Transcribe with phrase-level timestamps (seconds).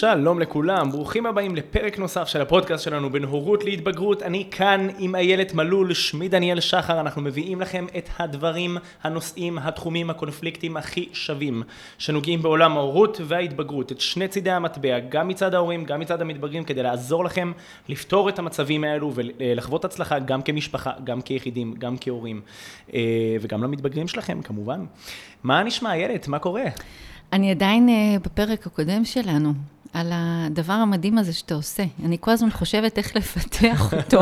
[0.00, 4.22] שלום לכולם, ברוכים הבאים לפרק נוסף של הפודקאסט שלנו בין הורות להתבגרות.
[4.22, 10.10] אני כאן עם איילת מלול, שמי דניאל שחר, אנחנו מביאים לכם את הדברים, הנושאים, התחומים,
[10.10, 11.62] הקונפליקטים הכי שווים
[11.98, 16.82] שנוגעים בעולם ההורות וההתבגרות, את שני צידי המטבע, גם מצד ההורים, גם מצד המתבגרים, כדי
[16.82, 17.52] לעזור לכם
[17.88, 22.40] לפתור את המצבים האלו ולחוות הצלחה גם כמשפחה, גם כיחידים, גם כהורים,
[22.94, 23.00] אה,
[23.40, 24.84] וגם למתבגרים שלכם כמובן.
[25.42, 26.28] מה נשמע איילת?
[26.28, 26.64] מה קורה?
[27.32, 29.52] אני עדיין uh, בפרק הקודם שלנו,
[29.92, 31.84] על הדבר המדהים הזה שאתה עושה.
[32.04, 34.20] אני כל הזמן חושבת איך לפתח אותו.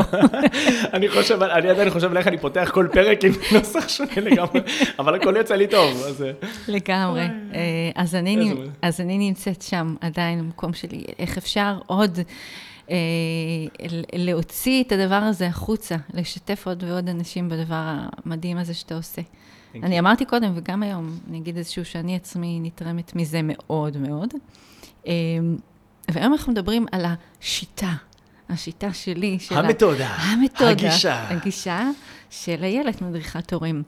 [0.93, 4.61] אני חושב, אני עדיין חושב על איך אני פותח כל פרק עם נוסח שונה לגמרי,
[4.99, 6.21] אבל הכל יצא לי טוב, אז...
[6.21, 6.31] אה.
[6.67, 7.21] לגמרי.
[7.53, 12.19] אה, אז אני, אז אני נמצאת שם עדיין במקום שלי, איך אפשר עוד...
[12.89, 12.95] אה,
[14.13, 17.83] להוציא את הדבר הזה החוצה, לשתף עוד ועוד אנשים בדבר
[18.25, 19.21] המדהים הזה שאתה עושה.
[19.75, 24.33] אני אמרתי קודם, וגם היום, אני אגיד איזשהו שאני עצמי נתרמת מזה מאוד מאוד.
[25.07, 25.57] אמ,
[26.11, 27.93] והיום אנחנו מדברים על השיטה,
[28.49, 31.89] השיטה שלי, של המתודה, המתודה, הגישה, הגישה
[32.29, 33.83] של איילת מדריכת הורים.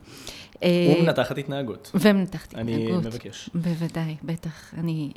[0.66, 1.92] ומנתחת התנהגות.
[1.94, 2.74] ומנתחת התנהגות.
[2.74, 3.50] אני מבקש.
[3.54, 4.74] בוודאי, בטח.
[4.78, 5.12] אני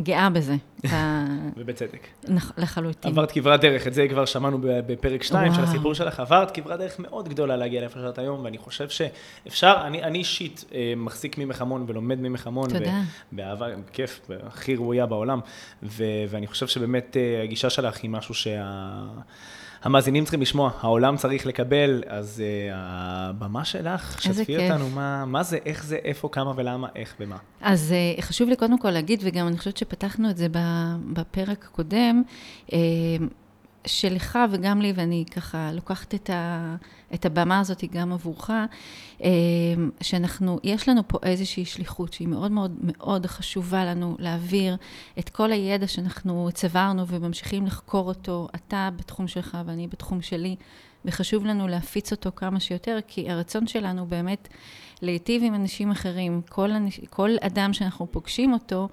[0.00, 0.56] גאה בזה.
[1.56, 2.06] ובצדק.
[2.58, 3.10] לחלוטין.
[3.10, 6.98] עברת כברת דרך, את זה כבר שמענו בפרק 2 של הסיפור שלך, עברת כברת דרך
[6.98, 11.84] מאוד גדולה להגיע לאיפה שאת היום, ואני חושב שאפשר, אני אישית אה, מחזיק ממך המון
[11.86, 12.70] ולומד ממך המון.
[12.70, 13.00] תודה.
[13.32, 15.40] באהבה, כיף, הכי ראויה בעולם,
[15.82, 19.02] ואני חושב שבאמת אה, הגישה שלך היא משהו שה...
[19.82, 25.58] המאזינים צריכים לשמוע, העולם צריך לקבל, אז uh, הבמה שלך, שתפי אותנו, מה, מה זה,
[25.66, 27.36] איך זה, איפה, כמה ולמה, איך ומה.
[27.60, 30.46] אז uh, חשוב לי קודם כל להגיד, וגם אני חושבת שפתחנו את זה
[31.12, 32.22] בפרק הקודם,
[32.66, 32.72] uh,
[33.86, 36.76] שלך וגם לי, ואני ככה לוקחת את, ה,
[37.14, 38.50] את הבמה הזאת גם עבורך,
[39.22, 39.28] אה,
[40.00, 44.76] שאנחנו, יש לנו פה איזושהי שליחות שהיא מאוד מאוד מאוד חשובה לנו להעביר
[45.18, 50.56] את כל הידע שאנחנו צברנו וממשיכים לחקור אותו, אתה בתחום שלך ואני בתחום שלי,
[51.04, 54.48] וחשוב לנו להפיץ אותו כמה שיותר, כי הרצון שלנו באמת
[55.02, 58.88] להיטיב עם אנשים אחרים, כל, אנש, כל אדם שאנחנו פוגשים אותו,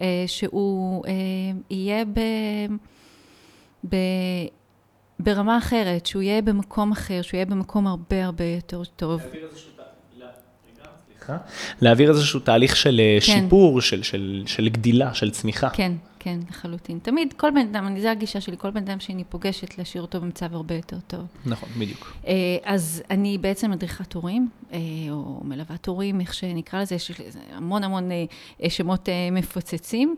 [0.00, 1.12] אה, שהוא אה,
[1.70, 2.20] יהיה ב...
[3.88, 3.96] ב...
[5.18, 9.20] ברמה אחרת, שהוא יהיה במקום אחר, שהוא יהיה במקום הרבה הרבה יותר טוב.
[11.80, 13.40] להעביר איזשהו תהליך של אה, כן.
[13.42, 15.70] שיפור, של, של, של גדילה, של צמיחה.
[15.70, 15.92] כן,
[16.22, 16.98] כן, לחלוטין.
[17.02, 20.54] תמיד, כל בן אדם, זו הגישה שלי, כל בן אדם שאני פוגשת, להשאיר אותו במצב
[20.54, 21.20] הרבה יותר טוב.
[21.46, 22.12] נכון, בדיוק.
[22.26, 22.32] אה,
[22.64, 24.78] אז אני בעצם מדריכת הורים, אה,
[25.10, 27.12] או מלוות הורים, איך שנקרא לזה, יש
[27.52, 28.08] המון המון
[28.68, 30.16] שמות מפוצצים,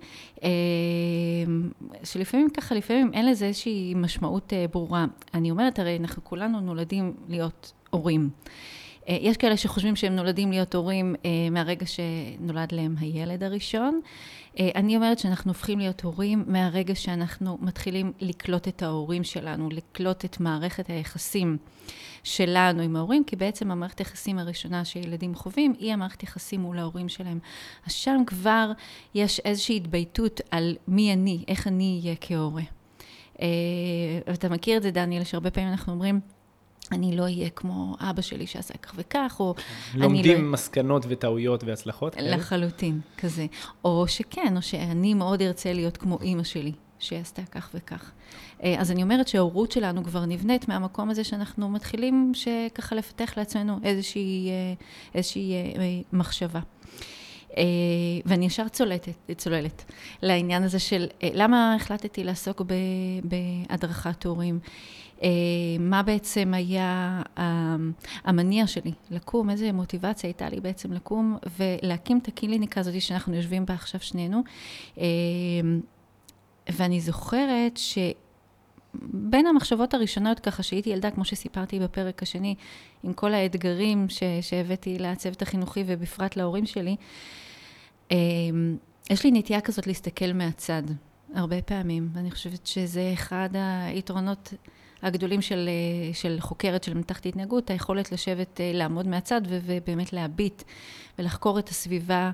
[2.04, 5.04] שלפעמים ככה, לפעמים אין לזה איזושהי משמעות ברורה.
[5.34, 8.30] אני אומרת, הרי אנחנו כולנו נולדים להיות הורים.
[9.08, 14.00] אה, יש כאלה שחושבים שהם נולדים להיות הורים אה, מהרגע שנולד להם הילד הראשון.
[14.58, 20.24] אה, אני אומרת שאנחנו הופכים להיות הורים מהרגע שאנחנו מתחילים לקלוט את ההורים שלנו, לקלוט
[20.24, 21.56] את מערכת היחסים
[22.24, 27.08] שלנו עם ההורים, כי בעצם המערכת היחסים הראשונה שילדים חווים היא המערכת יחסים מול ההורים
[27.08, 27.38] שלהם.
[27.86, 28.72] אז שם כבר
[29.14, 32.62] יש איזושהי התבייתות על מי אני, איך אני אהיה כהורה.
[34.26, 36.20] ואתה מכיר את זה, דניאל, שהרבה פעמים אנחנו אומרים,
[36.92, 39.54] אני לא אהיה כמו אבא שלי שעשה כך וכך, או...
[39.94, 40.50] לומדים לא...
[40.50, 42.16] מסקנות וטעויות והצלחות?
[42.20, 43.47] לחלוטין, כזה.
[43.84, 48.10] או שכן, או שאני מאוד ארצה להיות כמו אימא שלי, שעשתה כך וכך.
[48.62, 52.32] אה, אז אני אומרת שההורות שלנו כבר נבנית מהמקום הזה שאנחנו מתחילים
[52.75, 54.75] ככה לפתח לעצמנו איזושהי, אה,
[55.14, 56.60] איזושהי אה, מחשבה.
[58.26, 59.84] ואני ישר צולטת, צוללת
[60.22, 62.62] לעניין הזה של למה החלטתי לעסוק
[63.25, 64.58] בהדרכת הורים.
[65.22, 65.28] אה,
[65.80, 67.76] מה בעצם היה אה,
[68.24, 73.66] המניע שלי לקום, איזה מוטיבציה הייתה לי בעצם לקום ולהקים את הקליניקה הזאת שאנחנו יושבים
[73.66, 74.42] בה עכשיו שנינו.
[74.98, 75.04] אה,
[76.72, 77.98] ואני זוכרת ש...
[79.04, 82.54] בין המחשבות הראשונות ככה שהייתי ילדה, כמו שסיפרתי בפרק השני,
[83.02, 86.96] עם כל האתגרים ש, שהבאתי לצוות החינוכי ובפרט להורים שלי,
[89.10, 90.82] יש לי נטייה כזאת להסתכל מהצד,
[91.34, 92.08] הרבה פעמים.
[92.12, 93.48] ואני חושבת שזה אחד
[93.86, 94.54] היתרונות
[95.02, 100.62] הגדולים של, אה, של חוקרת של מתחת התנהגות, היכולת לשבת, אה, לעמוד מהצד ובאמת להביט
[101.19, 102.31] ולחקור את הסביבה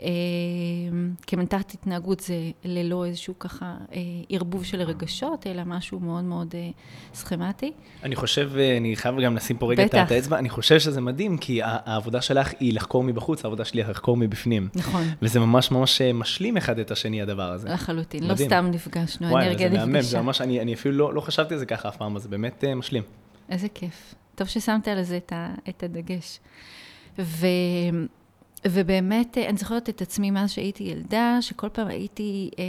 [0.00, 6.54] אמ, כמנתחת התנהגות זה ללא איזשהו ככה אה, ערבוב של רגשות, אלא משהו מאוד מאוד
[6.54, 6.68] אה,
[7.14, 7.72] סכמטי.
[8.02, 11.38] אני חושב, אה, אני חייב גם לשים פה רגע את האצבע, אני חושב שזה מדהים,
[11.38, 14.68] כי העבודה שלך היא לחקור מבחוץ, העבודה שלי היא לחקור מבפנים.
[14.74, 15.04] נכון.
[15.22, 17.68] וזה ממש ממש משלים אחד את השני, הדבר הזה.
[17.68, 19.90] לחלוטין, לא סתם נפגשנו, האנרגיה נפגשה.
[19.90, 22.22] וואי, זה ממש, אני, אני אפילו לא, לא חשבתי על זה ככה אף פעם, אז
[22.22, 23.02] זה באמת משלים.
[23.50, 24.14] איזה כיף.
[24.34, 25.18] טוב ששמת על זה
[25.68, 26.40] את הדגש.
[27.18, 27.46] ו...
[28.66, 32.64] ובאמת, אה, אני זוכרת את עצמי מאז שהייתי ילדה, שכל פעם הייתי אה,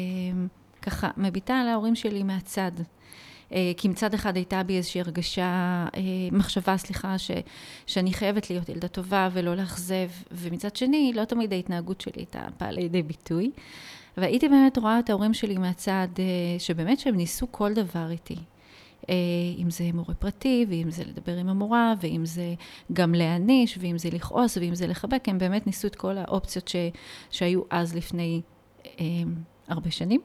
[0.82, 2.72] ככה מביטה על ההורים שלי מהצד.
[3.54, 5.44] אה, כי מצד אחד הייתה בי איזושהי הרגשה,
[5.96, 6.02] אה,
[6.32, 7.32] מחשבה, סליחה, ש,
[7.86, 12.72] שאני חייבת להיות ילדה טובה ולא לאכזב, ומצד שני, לא תמיד ההתנהגות שלי הייתה באה
[12.72, 13.52] לידי ביטוי.
[14.18, 18.36] והייתי באמת רואה את ההורים שלי מהצד, אה, שבאמת שהם ניסו כל דבר איתי.
[19.58, 22.54] אם זה מורה פרטי, ואם זה לדבר עם המורה, ואם זה
[22.94, 26.76] גם להעניש, ואם זה לכעוס, ואם זה לחבק, הם באמת ניסו את כל האופציות ש,
[27.32, 28.42] שהיו אז לפני
[28.86, 29.06] אה,
[29.68, 30.22] הרבה שנים.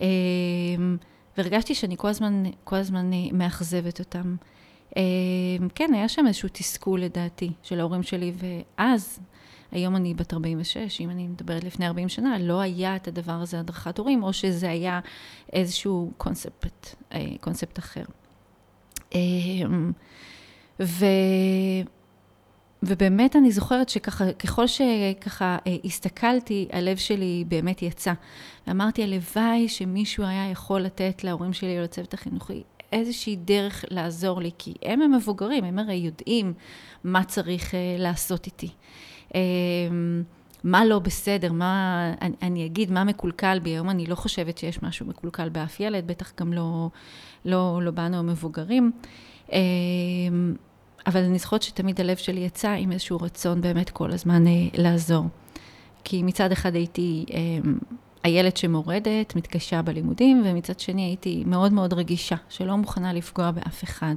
[0.00, 0.06] אה,
[1.38, 4.36] והרגשתי שאני כל הזמן, כל הזמן אה, מאכזבת אותם.
[4.96, 5.02] אה,
[5.74, 9.20] כן, היה שם איזשהו תסכול לדעתי של ההורים שלי, ואז,
[9.72, 13.60] היום אני בת 46, אם אני מדברת לפני 40 שנה, לא היה את הדבר הזה
[13.60, 15.00] הדרכת הורים, או שזה היה
[15.52, 18.04] איזשהו קונספט, אה, קונספט אחר.
[20.80, 21.06] ו...
[22.82, 28.12] ובאמת אני זוכרת שככה, ככל שככה אה, הסתכלתי, הלב שלי באמת יצא.
[28.66, 32.62] ואמרתי, הלוואי שמישהו היה יכול לתת להורים שלי או לצוות החינוכי
[32.92, 36.52] איזושהי דרך לעזור לי, כי הם המבוגרים, הם הרי יודעים
[37.04, 38.68] מה צריך אה, לעשות איתי.
[39.34, 39.40] אה,
[40.64, 44.82] מה לא בסדר, מה, אני, אני אגיד מה מקולקל בי, היום אני לא חושבת שיש
[44.82, 46.88] משהו מקולקל באף ילד, בטח גם לא,
[47.44, 48.92] לא, לא בנו המבוגרים.
[51.06, 55.24] אבל אני זוכרת שתמיד הלב שלי יצא עם איזשהו רצון באמת כל הזמן אה, לעזור.
[56.04, 57.70] כי מצד אחד הייתי אה,
[58.22, 64.14] הילד שמורדת, מתקשה בלימודים, ומצד שני הייתי מאוד מאוד רגישה, שלא מוכנה לפגוע באף אחד.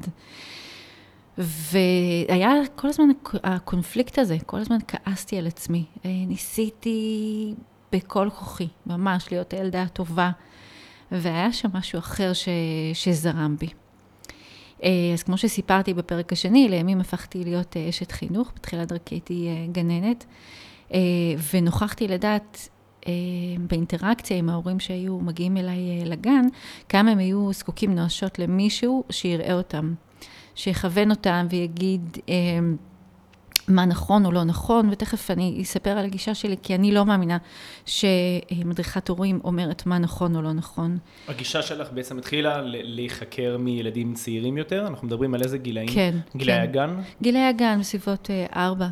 [1.37, 3.09] והיה כל הזמן
[3.43, 5.85] הקונפליקט הזה, כל הזמן כעסתי על עצמי.
[6.05, 7.53] אה, ניסיתי
[7.91, 10.31] בכל כוחי, ממש להיות הילדה הטובה,
[11.11, 12.47] והיה שם משהו אחר ש,
[12.93, 13.67] שזרם בי.
[14.83, 19.49] אה, אז כמו שסיפרתי בפרק השני, לימים הפכתי להיות אה, אשת חינוך, בתחילת דרכי הייתי
[19.71, 20.25] גננת,
[21.53, 22.69] ונוכחתי לדעת
[23.59, 26.45] באינטראקציה עם ההורים שהיו מגיעים אליי לגן,
[26.89, 29.93] כמה הם היו זקוקים נואשות למישהו שיראה אותם,
[30.55, 32.17] שיכוון אותם ויגיד,
[33.67, 37.37] מה נכון או לא נכון, ותכף אני אספר על הגישה שלי, כי אני לא מאמינה
[37.85, 40.97] שמדריכת הורים אומרת מה נכון או לא נכון.
[41.27, 44.87] הגישה שלך בעצם התחילה להיחקר מילדים צעירים יותר?
[44.87, 45.87] אנחנו מדברים על איזה גילאים?
[45.93, 46.17] כן.
[46.35, 46.61] גילאי כן.
[46.61, 46.95] הגן?
[47.21, 48.87] גילאי הגן, בסביבות אה, ארבע.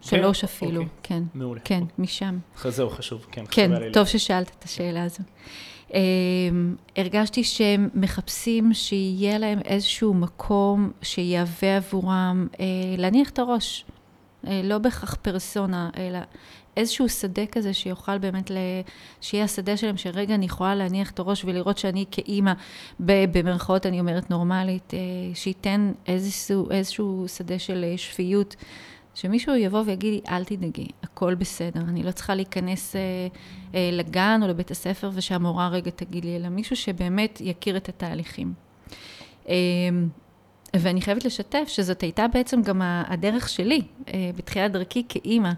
[0.00, 0.08] כן?
[0.08, 0.88] שלוש אפילו, אוקיי.
[1.02, 1.22] כן.
[1.34, 1.60] מעולה.
[1.64, 1.94] כן, אוקיי.
[1.98, 2.38] משם.
[2.68, 3.44] זהו, חשוב, כן.
[3.50, 5.22] כן, טוב ששאלת את השאלה הזו.
[5.88, 5.92] Um,
[6.96, 12.58] הרגשתי שהם מחפשים שיהיה להם איזשהו מקום שיהווה עבורם uh,
[12.98, 13.84] להניח את הראש,
[14.46, 16.18] אה, לא בהכרח פרסונה, אלא
[16.76, 18.56] איזשהו שדה כזה שיוכל באמת, ל...
[19.20, 22.52] שיהיה השדה שלהם, שרגע אני יכולה להניח את הראש ולראות שאני כאימא,
[23.00, 24.98] במרכאות אני אומרת נורמלית, אה,
[25.34, 28.56] שייתן איזשהו, איזשהו שדה של אה, שפיות.
[29.20, 33.00] שמישהו יבוא ויגיד לי, אל תדאגי, הכל בסדר, אני לא צריכה להיכנס אה,
[33.74, 38.52] אה, לגן או לבית הספר ושהמורה רגע תגיד לי, אלא מישהו שבאמת יכיר את התהליכים.
[39.48, 39.54] אה,
[40.76, 45.52] ואני חייבת לשתף שזאת הייתה בעצם גם הדרך שלי אה, בתחילת דרכי כאימא.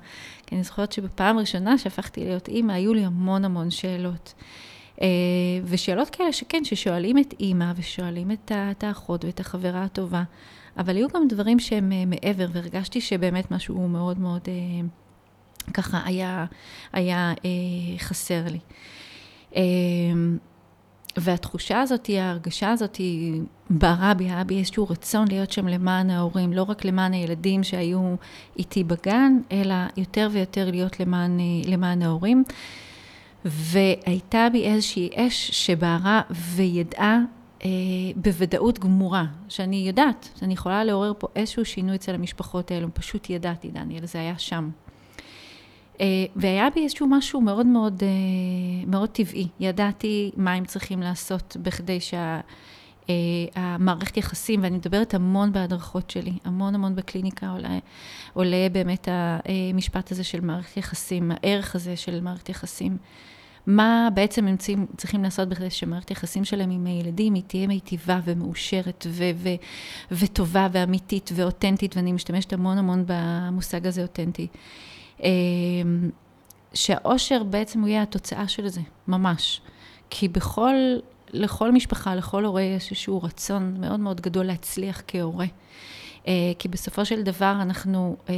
[0.46, 4.34] כי אני זוכרת שבפעם הראשונה שהפכתי להיות אימא, היו לי המון המון שאלות.
[5.02, 5.06] אה,
[5.64, 10.22] ושאלות כאלה שכן, ששואלים את אימא ושואלים את האחות ואת החברה הטובה.
[10.78, 14.48] אבל היו גם דברים שהם אה, מעבר, והרגשתי שבאמת משהו מאוד מאוד
[15.74, 16.46] ככה היה,
[16.92, 17.34] היה
[17.98, 18.58] חסר לי.
[21.16, 26.52] והתחושה הזאת, ההרגשה הזאת, היא בערה בי, היה בי איזשהו רצון להיות שם למען ההורים,
[26.52, 28.14] לא רק למען הילדים שהיו
[28.58, 32.44] איתי בגן, אלא יותר ויותר להיות למען, למען ההורים.
[33.44, 37.39] והייתה בי איזושהי אש שבערה וידעה אה,
[38.16, 43.68] בוודאות גמורה, שאני יודעת, שאני יכולה לעורר פה איזשהו שינוי אצל המשפחות האלו, פשוט ידעתי,
[43.68, 44.70] דניאל, זה היה שם.
[46.00, 48.08] אה, והיה בי איזשהו משהו מאוד מאוד, אה,
[48.86, 49.48] מאוד טבעי.
[49.60, 51.98] ידעתי מה הם צריכים לעשות בכדי
[53.06, 57.78] שהמערכת אה, יחסים, ואני מדברת המון בהדרכות שלי, המון המון בקליניקה עולה,
[58.32, 62.96] עולה באמת המשפט הזה של מערכת יחסים, הערך הזה של מערכת יחסים.
[63.66, 64.56] מה בעצם הם
[64.96, 69.54] צריכים לעשות בכדי שמערכת יחסים שלהם עם הילדים היא תהיה מיטיבה ומאושרת ו- ו-
[70.12, 74.46] וטובה ואמיתית ואותנטית, ואני משתמשת המון המון במושג הזה אותנטי.
[75.22, 76.10] אמ,
[76.74, 79.60] שהאושר בעצם הוא יהיה התוצאה של זה, ממש.
[80.10, 80.74] כי בכל,
[81.32, 85.46] לכל משפחה, לכל הורה יש איזשהו רצון מאוד מאוד גדול להצליח כהורה.
[86.26, 88.34] אה, כי בסופו של דבר אנחנו אה,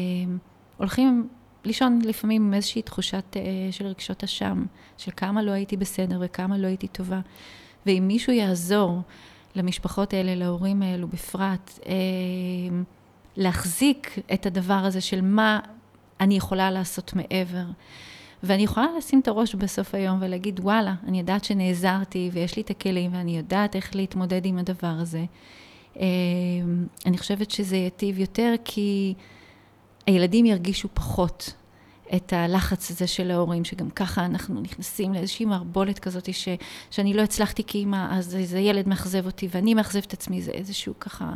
[0.76, 1.28] הולכים
[1.64, 4.64] לישון לפעמים עם איזושהי תחושת אה, של רגשות אשם,
[4.98, 7.20] של כמה לא הייתי בסדר וכמה לא הייתי טובה.
[7.86, 9.00] ואם מישהו יעזור
[9.54, 11.78] למשפחות האלה, להורים האלו בפרט,
[13.36, 15.60] להחזיק את הדבר הזה של מה,
[16.20, 17.64] אני יכולה לעשות מעבר.
[18.42, 22.70] ואני יכולה לשים את הראש בסוף היום ולהגיד, וואלה, אני יודעת שנעזרתי ויש לי את
[22.70, 25.24] הכלים ואני יודעת איך להתמודד עם הדבר הזה.
[25.96, 26.04] אה,
[27.06, 29.14] אני חושבת שזה ייטיב יותר כי
[30.06, 31.52] הילדים ירגישו פחות
[32.16, 36.48] את הלחץ הזה של ההורים, שגם ככה אנחנו נכנסים לאיזושהי מערבולת כזאת, ש,
[36.90, 40.94] שאני לא הצלחתי כאימא, אז איזה ילד מאכזב אותי, ואני מאכזב את עצמי, זה איזשהו
[41.00, 41.32] ככה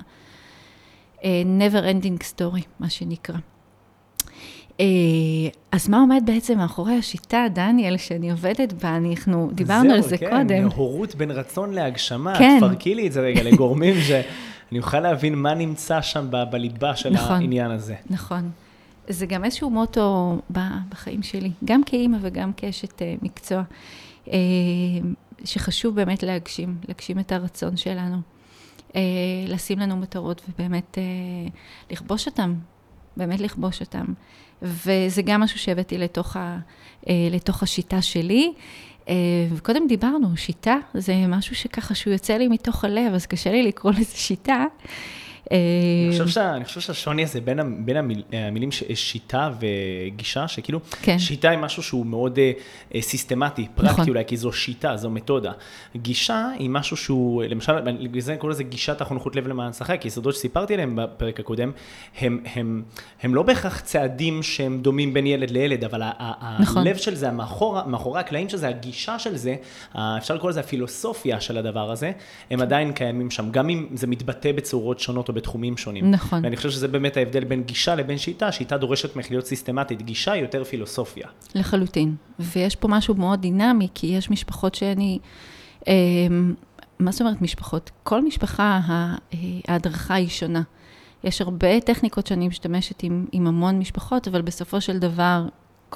[1.17, 1.23] uh,
[1.61, 3.37] never ending story, מה שנקרא.
[4.73, 4.81] Uh,
[5.73, 8.97] אז מה עומד בעצם מאחורי השיטה, דניאל, שאני עובדת בה?
[8.97, 10.49] אנחנו דיברנו על זה כן, קודם.
[10.49, 12.39] זהו, כן, הורות בין רצון להגשמה.
[12.39, 12.57] כן.
[12.61, 13.95] תפרקי לי את זה רגע לגורמים
[14.71, 17.33] שאני אוכל להבין מה נמצא שם ב- בליבה של נכון.
[17.33, 17.95] העניין הזה.
[18.11, 18.51] נכון.
[19.09, 20.39] זה גם איזשהו מוטו
[20.91, 23.63] בחיים שלי, גם כאימא וגם כאשת אה, מקצוע,
[24.29, 24.37] אה,
[25.45, 28.17] שחשוב באמת להגשים, להגשים את הרצון שלנו,
[28.97, 29.01] אה,
[29.49, 30.99] לשים לנו מטרות ובאמת
[31.91, 32.55] לכבוש אותם,
[33.17, 34.05] באמת לכבוש אותם.
[34.63, 36.59] וזה גם משהו שהבאתי לתוך, ה,
[37.31, 38.53] לתוך השיטה שלי.
[39.09, 39.15] אה,
[39.55, 43.93] וקודם דיברנו, שיטה זה משהו שככה שהוא יוצא לי מתוך הלב, אז קשה לי לקרוא
[43.93, 44.65] לזה שיטה.
[45.53, 45.59] אה,
[46.05, 50.81] אני חושב, שה, אני חושב שהשוני הזה בין, בין המיל, המילים ש- שיטה וגישה, שכאילו,
[51.03, 51.19] כן.
[51.19, 52.53] שיטה היא משהו שהוא מאוד אה,
[52.95, 54.09] אה, סיסטמטי, פרקטי נכון.
[54.09, 55.53] אולי, כי זו שיטה, זו מתודה.
[55.97, 60.01] גישה היא משהו שהוא, למשל, בגלל זה אני קורא לזה גישת החונכות לב למען שחק,
[60.01, 61.71] כי יסודות שסיפרתי עליהם בפרק הקודם,
[62.19, 62.83] הם, הם,
[63.23, 66.03] הם לא בהכרח צעדים שהם דומים בין ילד לילד, אבל
[66.61, 66.87] נכון.
[66.87, 69.57] הלב של זה, מאחור, מאחורי הקלעים של זה, הגישה של זה,
[69.93, 72.13] אפשר לקרוא לזה הפילוסופיה של הדבר הזה,
[72.51, 76.11] הם עדיין קיימים שם, גם אם זה מתבטא בצורות שונות בתחומים שונים.
[76.11, 76.45] נכון.
[76.45, 80.33] ואני חושב שזה באמת ההבדל בין גישה לבין שיטה, שיטה דורשת ממך להיות סיסטמטית, גישה
[80.33, 81.29] היא יותר פילוסופיה.
[81.55, 82.15] לחלוטין.
[82.39, 85.19] ויש פה משהו מאוד דינמי, כי יש משפחות שאני...
[85.89, 85.95] אה,
[86.99, 87.91] מה זאת אומרת משפחות?
[88.03, 88.81] כל משפחה,
[89.35, 89.39] אה,
[89.69, 90.63] ההדרכה היא שונה.
[91.25, 95.43] יש הרבה טכניקות שאני משתמשת עם, עם המון משפחות, אבל בסופו של דבר,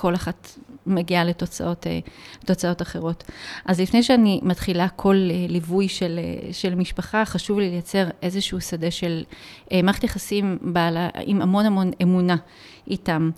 [0.00, 1.98] כל אחת מגיעה לתוצאות, אה,
[2.42, 3.24] לתוצאות אחרות.
[3.64, 8.60] אז לפני שאני מתחילה כל אה, ליווי של, אה, של משפחה, חשוב לי לייצר איזשהו
[8.60, 9.24] שדה של
[9.82, 12.36] מערכת יחסים בעלה, עם המון המון אמונה
[12.86, 13.30] איתם.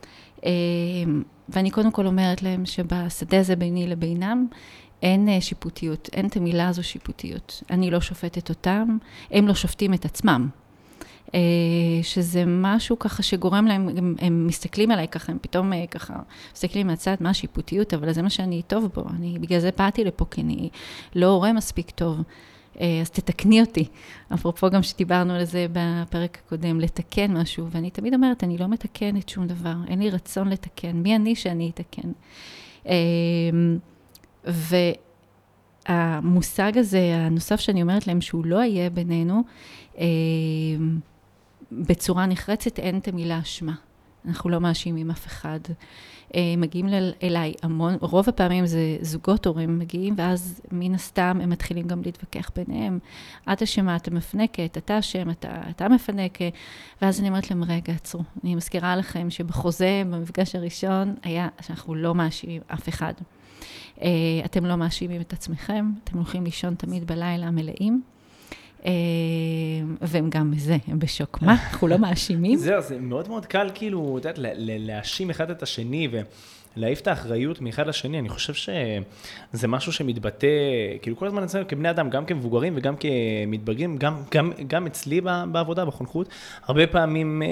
[1.48, 4.46] ואני קודם כל אומרת להם שבשדה הזה ביני לבינם,
[5.02, 7.62] אין שיפוטיות, אין את המילה הזו שיפוטיות.
[7.70, 8.98] אני לא שופטת אותם,
[9.30, 10.48] הם לא שופטים את עצמם.
[11.34, 11.40] אה,
[12.02, 16.14] שזה משהו ככה שגורם להם, הם, הם מסתכלים עליי ככה, הם פתאום אה, ככה
[16.52, 20.24] מסתכלים מהצד, מה השיפוטיות, אבל זה מה שאני טוב בו, אני בגלל זה באתי לפה,
[20.30, 20.70] כי אני
[21.14, 22.22] לא הורה מספיק טוב.
[22.80, 23.84] אה, אז תתקני אותי.
[24.34, 29.28] אפרופו גם שדיברנו על זה בפרק הקודם, לתקן משהו, ואני תמיד אומרת, אני לא מתקנת
[29.28, 32.12] שום דבר, אין לי רצון לתקן, מי אני שאני אתקן?
[32.86, 32.94] אה,
[35.88, 39.42] והמושג הזה, הנוסף שאני אומרת להם, שהוא לא יהיה בינינו,
[39.98, 40.04] אה,
[41.88, 43.74] בצורה נחרצת אין את המילה אשמה.
[44.28, 45.60] אנחנו לא מאשימים אף אחד.
[46.34, 51.50] אה, מגיעים אל- אליי המון, רוב הפעמים זה זוגות הורים מגיעים, ואז מן הסתם הם
[51.50, 52.98] מתחילים גם להתווכח ביניהם.
[53.52, 56.38] את אשמה, אתה מפנקת, אתה אשם, אתה, אתה מפנק.
[57.02, 58.20] ואז אני אומרת להם, רגע, עצרו.
[58.44, 63.14] אני מזכירה לכם שבחוזה, במפגש הראשון, היה שאנחנו לא מאשימים אף אחד.
[64.02, 64.08] אה,
[64.44, 68.02] אתם לא מאשימים את עצמכם, אתם הולכים לישון תמיד בלילה מלאים.
[68.86, 68.90] אה,
[70.00, 71.42] והם גם בזה, הם בשוק.
[71.42, 72.58] מה, אנחנו לא מאשימים?
[72.58, 76.08] זהו, זה מאוד מאוד קל כאילו, את יודעת, להאשים אחד את השני
[76.76, 78.18] ולהעיף את האחריות מאחד לשני.
[78.18, 80.46] אני חושב שזה משהו שמתבטא,
[81.02, 85.20] כאילו כל הזמן אצלנו כבני אדם, גם כמבוגרים וגם כמתבגרים, גם, גם, גם אצלי
[85.52, 86.28] בעבודה, בחונכות,
[86.66, 87.42] הרבה פעמים...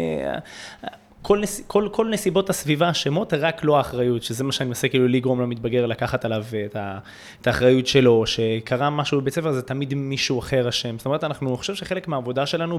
[1.21, 4.89] אה, כל, נס, כל, כל נסיבות הסביבה אשמות, רק לא האחריות, שזה מה שאני מנסה
[4.89, 6.99] כאילו לגרום למתבגר לקחת עליו את, ה,
[7.41, 10.99] את האחריות שלו, שקרה משהו בבית ספר, זה תמיד מישהו אחר אשם.
[10.99, 12.79] זאת אומרת, אנחנו, אני חושב שחלק מהעבודה שלנו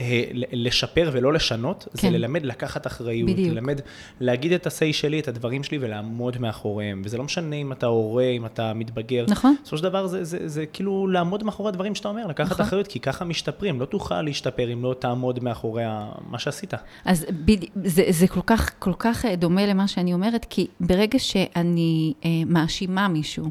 [0.00, 2.12] בלשפר ולא לשנות, זה כן.
[2.12, 3.54] ללמד לקחת אחריות, בדיוק.
[3.54, 3.80] ללמד
[4.20, 7.02] להגיד את ה-say שלי, את הדברים שלי, ולעמוד מאחוריהם.
[7.04, 9.24] וזה לא משנה אם אתה הורה, אם אתה מתבגר.
[9.28, 9.54] נכון.
[9.62, 12.66] בסופו של דבר זה, זה, זה כאילו לעמוד מאחורי הדברים שאתה אומר, לקחת נכון.
[12.66, 13.80] אחריות, כי ככה משתפרים.
[13.80, 15.84] לא תוכל להשתפר אם לא תעמוד מאחורי
[16.30, 16.74] מה שעשית.
[17.04, 17.61] אז בד...
[17.84, 22.30] זה, זה כל כך, כל כך אה, דומה למה שאני אומרת, כי ברגע שאני אה,
[22.46, 23.50] מאשימה מישהו,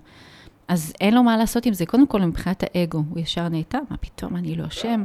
[0.72, 1.86] אז אין לו מה לעשות עם זה.
[1.86, 5.03] קודם כל, מבחינת האגו, הוא ישר נהייתה, מה פתאום, אני לא אשם.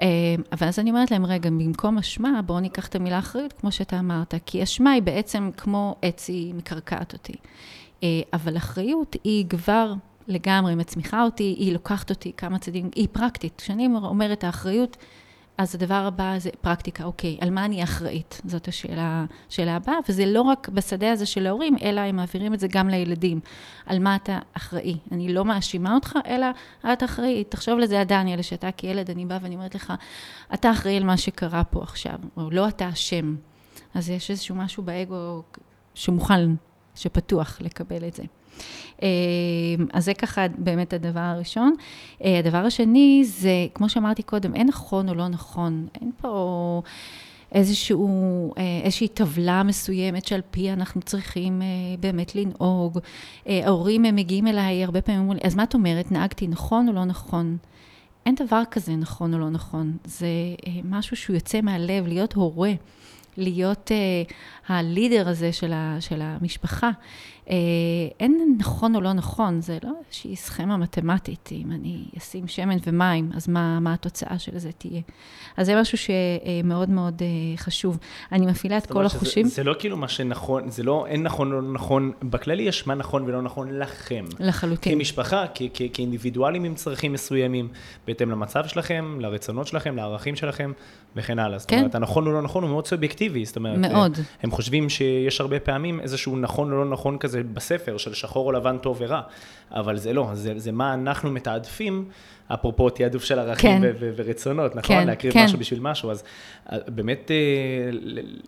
[0.00, 0.06] אה,
[0.52, 3.98] אבל אז אני אומרת להם, רגע, במקום אשמה, בואו ניקח את המילה אחריות, כמו שאתה
[3.98, 7.32] אמרת, כי אשמה היא בעצם כמו עץ, היא מקרקעת אותי.
[8.02, 9.94] אה, אבל אחריות היא כבר
[10.28, 13.52] לגמרי מצמיחה אותי, היא לוקחת אותי כמה צעדים, היא פרקטית.
[13.60, 14.96] כשאני אומרת האחריות,
[15.60, 18.40] אז הדבר הבא זה פרקטיקה, אוקיי, על מה אני אחראית?
[18.44, 22.60] זאת השאלה, השאלה הבאה, וזה לא רק בשדה הזה של ההורים, אלא הם מעבירים את
[22.60, 23.40] זה גם לילדים.
[23.86, 24.96] על מה אתה אחראי?
[25.12, 26.46] אני לא מאשימה אותך, אלא
[26.92, 27.44] את אחראי.
[27.44, 29.92] תחשוב לזה, דניאל, שאתה כילד, אני באה ואני אומרת לך,
[30.54, 33.36] אתה אחראי על מה שקרה פה עכשיו, או לא אתה אשם.
[33.94, 35.42] אז יש איזשהו משהו באגו
[35.94, 36.50] שמוכן
[36.94, 38.22] שפתוח לקבל את זה.
[39.02, 39.08] אה,
[39.92, 41.74] אז זה ככה באמת הדבר הראשון.
[42.24, 45.86] אה, הדבר השני זה, כמו שאמרתי קודם, אין נכון או לא נכון.
[46.00, 46.82] אין פה...
[47.54, 51.62] איזשהו, אה, איזושהי טבלה מסוימת שעל פי אנחנו צריכים
[52.00, 52.98] באמת לנהוג.
[53.46, 57.04] ההורים מגיעים אליי הרבה פעמים אומרים לי, אז מה את אומרת, נהגתי נכון או לא
[57.04, 57.56] נכון?
[58.26, 59.96] אין דבר כזה נכון או לא נכון.
[60.04, 60.26] זה
[60.84, 62.72] משהו שהוא יוצא מהלב, להיות הורה,
[63.36, 63.90] להיות
[64.68, 66.90] הלידר הזה של, של המשפחה.
[67.50, 67.56] אה,
[68.20, 73.30] אין נכון או לא נכון, זה לא איזושהי סכמה מתמטית, אם אני אשים שמן ומים,
[73.34, 75.00] אז מה, מה התוצאה של זה תהיה.
[75.56, 77.26] אז זה משהו שמאוד מאוד אה,
[77.56, 77.98] חשוב.
[78.32, 79.46] אני מפעילה את כל החושים.
[79.46, 82.86] זה, זה לא כאילו מה שנכון, זה לא, אין נכון או לא נכון, בכללי יש
[82.86, 84.24] מה נכון ולא נכון לכם.
[84.40, 84.94] לחלוטין.
[84.98, 87.68] כמשפחה, כ- כ- כאינדיבידואלים עם צרכים מסוימים,
[88.06, 90.72] בהתאם למצב שלכם, לרצונות שלכם, לערכים שלכם,
[91.16, 91.58] וכן הלאה.
[91.58, 91.78] זאת כן.
[91.78, 94.18] אומרת, הנכון או לא נכון הוא מאוד סובייקטיבי, זאת אומרת, מאוד.
[94.42, 98.52] הם חושבים שיש הרבה פעמים איזשהו נכון או לא נכון כזה בספר של שחור או
[98.52, 99.20] לבן טוב ורע,
[99.70, 102.08] אבל זה לא, זה, זה מה אנחנו מתעדפים,
[102.54, 103.92] אפרופו תעדוף של ערכים כן.
[103.98, 104.96] ורצונות, נכון?
[104.96, 105.44] כן, להקריב כן.
[105.44, 106.22] משהו בשביל משהו, אז
[106.72, 107.90] אה, באמת, אה,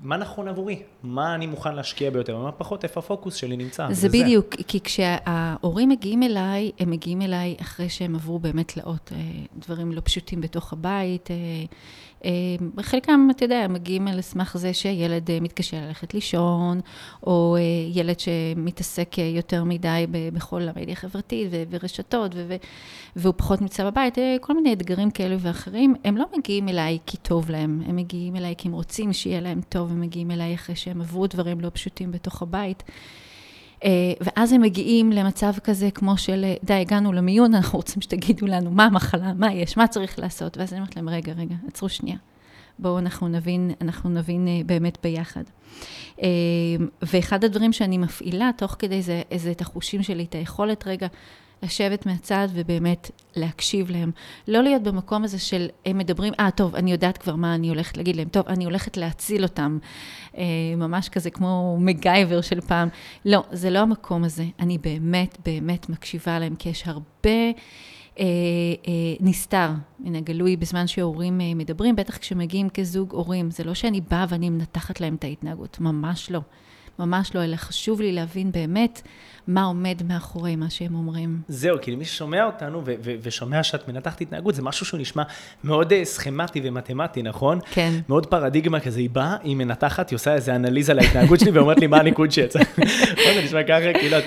[0.02, 0.82] מה נכון עבורי?
[1.02, 3.86] מה אני מוכן להשקיע ביותר, ומה פחות, איפה הפוקוס שלי נמצא?
[3.90, 4.08] זה וזה.
[4.08, 9.18] בדיוק, כי כשההורים מגיעים אליי, הם מגיעים אליי אחרי שהם עברו באמת תלאות, אה,
[9.58, 11.30] דברים לא פשוטים בתוך הבית.
[12.24, 16.80] אה, חלקם, אתה יודע, מגיעים על סמך זה שילד אה, מתקשה ללכת לישון,
[17.26, 17.62] או אה,
[18.00, 22.34] ילד שמתעסק יותר מדי בכל המדיה החברתית ורשתות,
[23.16, 25.94] והוא פחות נמצא בבית, כל מיני אתגרים כאלו ואחרים.
[26.04, 29.60] הם לא מגיעים אליי כי טוב להם, הם מגיעים אליי כי הם רוצים שיהיה להם
[29.68, 32.82] טוב, הם מגיעים אליי אחרי שהם עברו דברים לא פשוטים בתוך הבית.
[34.20, 38.84] ואז הם מגיעים למצב כזה כמו של, די, הגענו למיון, אנחנו רוצים שתגידו לנו מה
[38.84, 40.56] המחלה, מה יש, מה צריך לעשות.
[40.56, 42.16] ואז אני אומרת להם, רגע, רגע, עצרו שנייה.
[42.78, 45.42] בואו אנחנו נבין, אנחנו נבין אה, באמת ביחד.
[47.02, 51.06] ואחד הדברים שאני מפעילה תוך כדי זה, זה את החושים שלי, את היכולת רגע
[51.62, 54.10] לשבת מהצד ובאמת להקשיב להם.
[54.48, 57.68] לא להיות במקום הזה של הם מדברים, אה, ah, טוב, אני יודעת כבר מה אני
[57.68, 59.78] הולכת להגיד להם, טוב, אני הולכת להציל אותם.
[60.38, 60.44] אה,
[60.76, 62.88] ממש כזה כמו מגייבר של פעם.
[63.24, 64.44] לא, זה לא המקום הזה.
[64.60, 67.30] אני באמת, באמת מקשיבה להם, כי יש הרבה...
[68.18, 68.24] אה,
[68.88, 69.70] אה, נסתר
[70.00, 73.50] מן הגלוי בזמן שהורים אה, מדברים, בטח כשמגיעים כזוג הורים.
[73.50, 76.40] זה לא שאני באה ואני מנתחת להם את ההתנהגות, ממש לא.
[76.98, 79.02] ממש לא, אלא חשוב לי להבין באמת
[79.46, 81.40] מה עומד מאחורי מה שהם אומרים.
[81.48, 85.22] זהו, כי למי ששומע אותנו ו- ו- ושומע שאת מנתחת התנהגות, זה משהו שהוא נשמע
[85.64, 87.58] מאוד uh, סכמטי ומתמטי, נכון?
[87.70, 87.92] כן.
[88.08, 91.86] מאוד פרדיגמה כזה, היא באה, היא מנתחת, היא עושה איזה אנליזה להתנהגות שלי ואומרת לי
[91.86, 92.58] מה הניקוד שיצא.
[93.34, 94.24] זה נשמע ככה, כאילו את,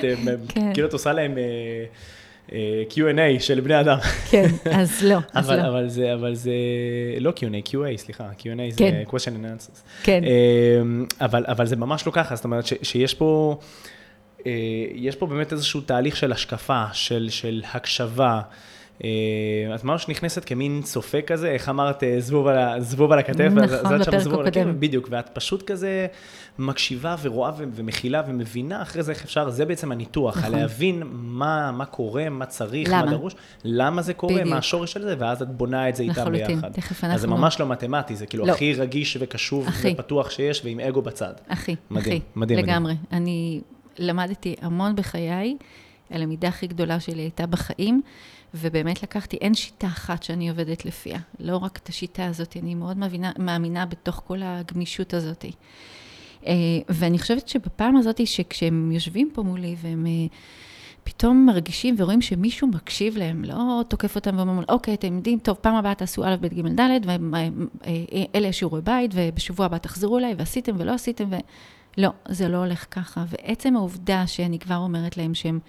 [0.48, 0.74] כן.
[0.74, 1.38] כאילו את עושה להם...
[2.90, 3.98] Q&A של בני אדם.
[4.30, 5.68] כן, אז לא, אז אבל, לא.
[5.68, 6.52] אבל זה, אבל זה,
[7.20, 8.92] לא Q&A, QA, סליחה, Q&A כן.
[8.92, 9.80] זה question and answers.
[10.04, 10.22] כן.
[10.24, 13.60] אמ, אבל, אבל זה ממש לא ככה, זאת אומרת ש, שיש פה,
[14.46, 14.52] אה,
[14.94, 18.42] יש פה באמת איזשהו תהליך של השקפה, של, של הקשבה.
[19.04, 24.00] אה, את ממש נכנסת כמין צופה כזה, איך אמרת, זבוב על, זבוב על הכתף, נכון,
[24.00, 24.80] בפרק הקודם.
[24.80, 26.08] בדיוק, ואת פשוט כזה
[26.60, 30.52] מקשיבה ורואה ומכילה ומבינה אחרי זה איך אפשר, זה בעצם הניתוח, נכון.
[30.52, 33.06] להבין מה, מה קורה, מה צריך, למה?
[33.06, 34.50] מה דרוש, למה זה קורה, בדיוק.
[34.50, 36.72] מה השורש של זה, ואז את בונה את זה איתם ביחד.
[36.72, 37.16] תכף אנחנו...
[37.16, 38.52] אז זה ממש לא מתמטי, זה כאילו לא.
[38.52, 39.94] הכי רגיש וקשוב אחי.
[39.94, 41.34] ופתוח שיש, ועם אגו בצד.
[41.48, 42.60] אחי, מדהים, אחי, מדהים.
[42.60, 42.94] לגמרי.
[42.94, 43.06] מדהים.
[43.12, 43.62] אני
[44.00, 45.58] למדתי המון בחיי,
[46.12, 48.02] הלמידה הכי גדולה שלי הייתה בחיים.
[48.56, 52.98] ובאמת לקחתי, אין שיטה אחת שאני עובדת לפיה, לא רק את השיטה הזאת, אני מאוד
[52.98, 55.46] מאמינה, מאמינה בתוך כל הגמישות הזאת.
[56.48, 56.54] אה,
[56.90, 60.06] ואני חושבת שבפעם הזאת, שכשהם יושבים פה מולי והם...
[60.06, 60.28] אה,
[61.08, 65.76] פתאום מרגישים ורואים שמישהו מקשיב להם, לא תוקף אותם ואומרים, אוקיי, אתם יודעים, טוב, פעם
[65.76, 67.00] הבאה תעשו א', ב', ג', ד',
[67.84, 71.36] ואלה שיעורי בית, ובשבוע הבא תחזרו אליי, ועשיתם ולא עשיתם, ו...
[71.98, 73.26] לא, זה לא הולך ככה.
[73.28, 75.60] ועצם העובדה שאני כבר אומרת להם שהם,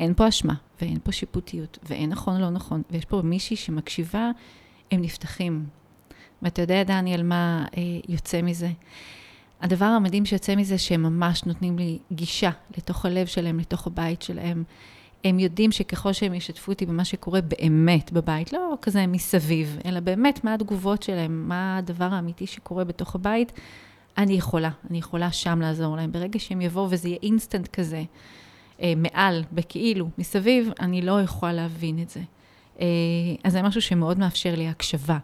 [0.00, 4.30] אין פה אשמה, ואין פה שיפוטיות, ואין נכון לא נכון, ויש פה מישהי שמקשיבה,
[4.90, 5.66] הם נפתחים.
[6.42, 8.70] ואתה יודע, דניאל, מה אה, יוצא מזה?
[9.60, 14.64] הדבר המדהים שיוצא מזה, שהם ממש נותנים לי גישה לתוך הלב שלהם, לתוך הבית שלהם.
[15.24, 20.44] הם יודעים שככל שהם ישתפו אותי במה שקורה באמת בבית, לא כזה מסביב, אלא באמת
[20.44, 23.52] מה התגובות שלהם, מה הדבר האמיתי שקורה בתוך הבית,
[24.18, 26.12] אני יכולה, אני יכולה שם לעזור להם.
[26.12, 28.02] ברגע שהם יבואו וזה יהיה אינסטנט כזה,
[28.82, 32.20] אה, מעל, בכאילו, מסביב, אני לא יכולה להבין את זה.
[32.80, 32.86] אה,
[33.44, 35.18] אז זה משהו שמאוד מאפשר לי הקשבה.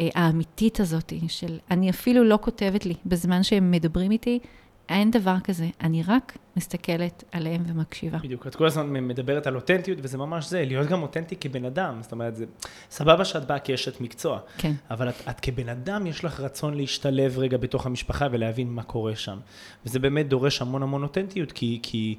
[0.00, 4.38] אה, האמיתית הזאת, של אני אפילו לא כותבת לי, בזמן שהם מדברים איתי,
[4.88, 8.18] אין דבר כזה, אני רק מסתכלת עליהם ומקשיבה.
[8.18, 11.98] בדיוק, את כל הזמן מדברת על אותנטיות, וזה ממש זה, להיות גם אותנטי כבן אדם.
[12.02, 12.44] זאת אומרת, זה
[12.90, 14.72] סבבה שאת באה כאשת מקצוע, כן.
[14.90, 19.16] אבל את, את כבן אדם, יש לך רצון להשתלב רגע בתוך המשפחה ולהבין מה קורה
[19.16, 19.38] שם.
[19.86, 21.78] וזה באמת דורש המון המון אותנטיות, כי...
[21.82, 22.16] כי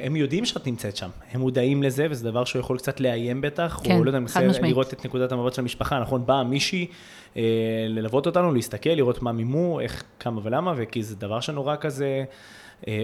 [0.00, 3.80] הם יודעים שאת נמצאת שם, הם מודעים לזה, וזה דבר שהוא יכול קצת לאיים בטח,
[3.84, 4.40] כן, או לא יודע, מנסה.
[4.62, 6.26] לראות את נקודת המבט של המשפחה, נכון?
[6.26, 6.86] באה מישהי
[7.36, 7.42] אה,
[7.88, 12.24] ללוות אותנו, להסתכל, לראות מה מימו, איך, כמה ולמה, וכי זה דבר שנורא כזה, אה,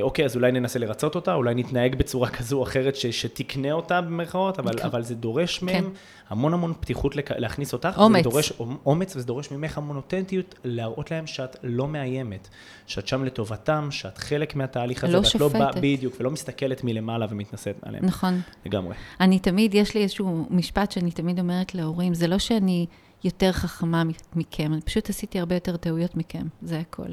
[0.03, 4.01] אוקיי, אז אולי ננסה לרצות אותה, אולי נתנהג בצורה כזו או אחרת ש, שתקנה אותה
[4.01, 4.85] במרכאות, אבל, כן.
[4.85, 5.67] אבל זה דורש כן.
[5.67, 5.91] מהם
[6.29, 7.31] המון המון פתיחות לק...
[7.33, 7.95] להכניס אותך.
[7.97, 8.25] אומץ.
[8.25, 8.53] זה דורש
[8.87, 12.49] אומץ, וזה דורש ממך המון אותנטיות, להראות להם שאת לא מאיימת,
[12.87, 15.81] שאת שם לטובתם, שאת חלק מהתהליך הזה, לא ואת לא באה שופטת.
[15.83, 18.05] בדיוק, ולא מסתכלת מלמעלה ומתנשאת עליהם.
[18.05, 18.41] נכון.
[18.67, 18.95] לגמרי.
[19.21, 22.87] אני תמיד, יש לי איזשהו משפט שאני תמיד אומרת להורים, זה לא שאני
[23.25, 24.03] יותר חכמה
[24.37, 27.09] מכם, אני פשוט עשיתי הרבה יותר טעויות מכם, זה הכל.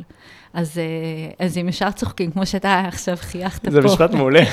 [0.53, 3.71] אז, אה, אז הם ישר צוחקים, כמו שאתה עכשיו חייכת פה.
[3.71, 4.43] זה משפט מעולה.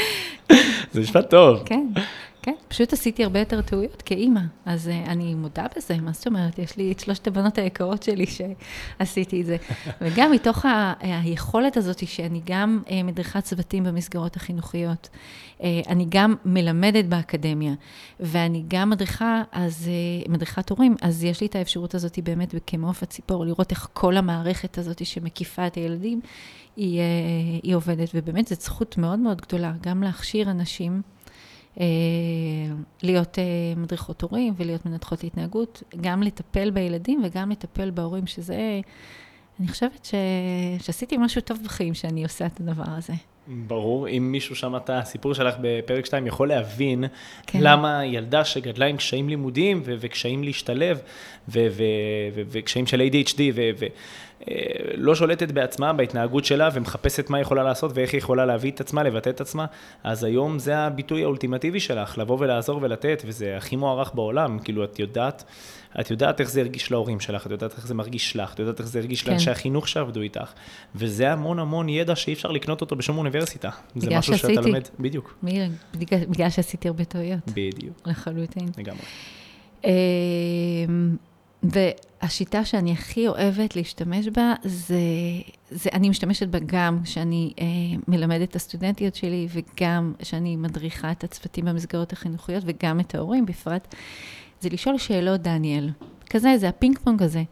[0.92, 1.62] זה משפט טוב.
[1.64, 1.86] כן,
[2.44, 6.58] כן, פשוט עשיתי הרבה יותר טעויות כאימא, אז uh, אני מודה בזה, מה זאת אומרת?
[6.58, 9.56] יש לי את שלושת הבנות היקרות שלי שעשיתי את זה.
[10.00, 15.08] וגם מתוך ה- היכולת הזאת שאני גם uh, מדריכת צוותים במסגרות החינוכיות,
[15.58, 17.74] uh, אני גם מלמדת באקדמיה,
[18.20, 19.88] ואני גם מדריכה, אז,
[20.26, 24.16] uh, מדריכת הורים, אז יש לי את האפשרות הזאת באמת כמעוף הציפור, לראות איך כל
[24.16, 26.20] המערכת הזאת שמקיפה את הילדים,
[26.76, 31.02] היא, uh, היא עובדת, ובאמת זו זכות מאוד מאוד גדולה, גם להכשיר אנשים.
[31.80, 31.84] אה,
[33.02, 33.44] להיות אה,
[33.76, 38.80] מדריכות הורים ולהיות מנתחות התנהגות, גם לטפל בילדים וגם לטפל בהורים, שזה,
[39.60, 40.14] אני חושבת ש...
[40.78, 43.14] שעשיתי משהו טוב בחיים שאני עושה את הדבר הזה.
[43.48, 47.04] ברור, אם מישהו שמע את הסיפור שלך בפרק 2, יכול להבין
[47.46, 47.58] כן.
[47.62, 51.00] למה ילדה שגדלה עם קשיים לימודיים ו- וקשיים להשתלב
[51.48, 51.82] ו- ו-
[52.34, 53.40] ו- וקשיים של ADHD
[54.96, 58.80] ולא שולטת בעצמה, בהתנהגות שלה ומחפשת מה היא יכולה לעשות ואיך היא יכולה להביא את
[58.80, 59.66] עצמה, לבטא את עצמה,
[60.04, 64.98] אז היום זה הביטוי האולטימטיבי שלך, לבוא ולעזור ולתת, וזה הכי מוערך בעולם, כאילו את
[64.98, 65.44] יודעת,
[66.00, 68.80] את יודעת איך זה הרגיש להורים שלך, את יודעת איך זה מרגיש לך, את יודעת
[68.80, 69.30] איך זה הרגיש כן.
[69.30, 70.52] לאנשי החינוך שעבדו איתך,
[70.94, 73.70] וזה המון המון ידע שאי אפשר לקנות אותו בשום אוניברסיטה.
[73.96, 74.68] זה משהו שאתה שעשיתי.
[74.68, 75.38] לומד, בדיוק,
[75.94, 78.68] בגלל, בגלל שעשיתי הרבה טעויות, בדיוק, לחלוטין.
[78.78, 79.02] לגמרי.
[79.84, 81.16] אמ,
[81.62, 84.96] והשיטה שאני הכי אוהבת להשתמש בה, זה,
[85.70, 87.64] זה אני משתמשת בה גם כשאני אה,
[88.08, 93.94] מלמדת את הסטודנטיות שלי, וגם כשאני מדריכה את הצוותים במסגרות החינוכיות, וגם את ההורים בפרט,
[94.62, 95.90] זה לשאול שאלות, דניאל.
[96.30, 97.42] כזה, זה הפינג פונג הזה.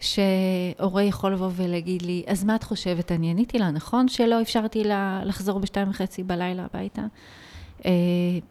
[0.00, 3.12] שהורה יכול לבוא ולהגיד לי, אז מה את חושבת?
[3.12, 7.02] אני עניתי לה, נכון שלא אפשרתי לה לחזור בשתיים וחצי בלילה הביתה?
[7.86, 7.90] אה,